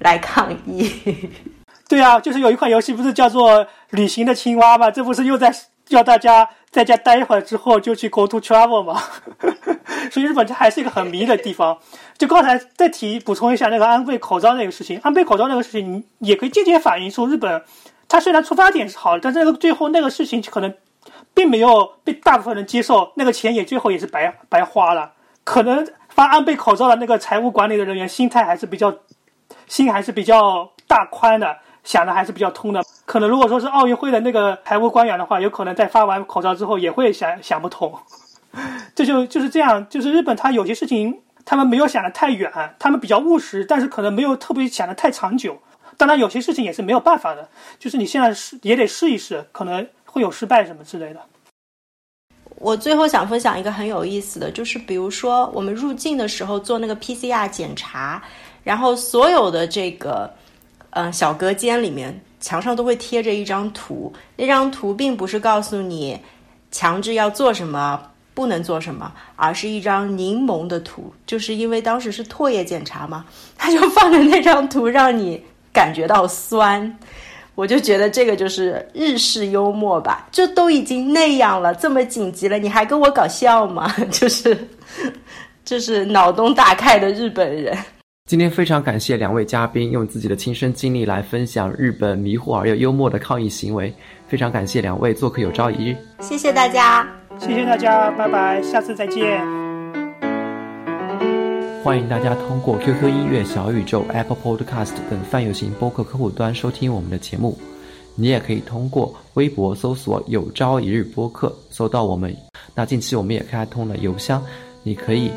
[0.00, 1.30] 来抗议。
[1.88, 4.90] 对啊，就是有一款游戏不是叫做《旅行的青蛙》吗？
[4.90, 5.54] 这不是又在
[5.86, 9.00] 叫大家在家待一会儿之后就去 go to travel 吗？
[10.12, 11.78] 所以日本这还是一个很迷的地方。
[12.18, 17.62] 就刚才再提补充一下那个安倍口罩那个事情，安倍口罩那个事情，你也可以间接反映出日本，
[18.06, 20.74] 它虽然出发点是好的，但是那个最后那个事情可能。
[21.32, 25.12] 并没有被大部分人接受，那个钱也最后也是白白花了。
[25.44, 28.92] 可能发安倍口罩的那个财务管理的人员心态还是比较，
[29.68, 32.84] 心还是比较大宽的，想的还是比较通的。
[33.06, 37.98] 可能如果说是奥运会的那个财务官员的话，有可能在发完口罩之后也会想想不通。
[38.94, 45.56] 这就就是这样，就是日本他有些事情他们没有想的太远，他们比较务实，但是可能没有特别想的太长久。
[45.96, 49.86] 当然有些事情也是没有办法的，就是你现在试也得试一试，可能。
[50.16, 51.20] 会有失败什么之类的。
[52.54, 58.22] 我最后想分享一个很有意思的，就是比如说我们入境的时候做那个 PCR 检查，
[58.64, 60.32] 然后所有的这个
[60.98, 66.18] 嗯小隔间里面墙上都会贴着一张图，那张图并不是告诉你
[66.70, 68.00] 强制要做什么
[68.32, 73.26] 不能做什么，而是一张柠檬的图，就是因为当时是唾液检查嘛，
[73.58, 75.38] 他就放着那张图让你
[75.70, 76.98] 感觉到酸。
[77.54, 83.94] 我就觉得这个就是日式幽默吧，就都已经那样了，这么紧急了，你还跟我搞笑吗？
[84.10, 84.56] 就是，
[85.62, 87.76] 就是脑洞大开的日本人。
[88.26, 93.94] 今天非常感谢两位嘉宾用自己的亲身经历来分享日本迷惑而又幽默的抗议行为，
[94.26, 95.96] 非常感谢两位做客有朝一日。
[96.18, 97.06] 谢谢大家，
[97.38, 99.40] 谢谢大家，拜拜，下次再见。
[101.84, 107.56] 欢迎大家通过 QQ 音乐、小宇宙、Apple Podcast 等泛有型播客客户端收听我们的节目。
[108.16, 112.36] 你也可以通过微博搜索“有朝一日播客”搜到我们。
[112.74, 114.42] 那近期我们也开通了邮箱，
[114.82, 115.30] 你可以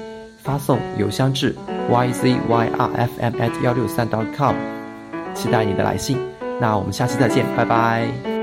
[0.44, 1.56] 发送邮箱至
[1.90, 4.56] yzyrfm@ 幺六三 .com，
[5.34, 6.18] 期待你的来信。
[6.60, 8.39] 那我们下期再见，拜拜。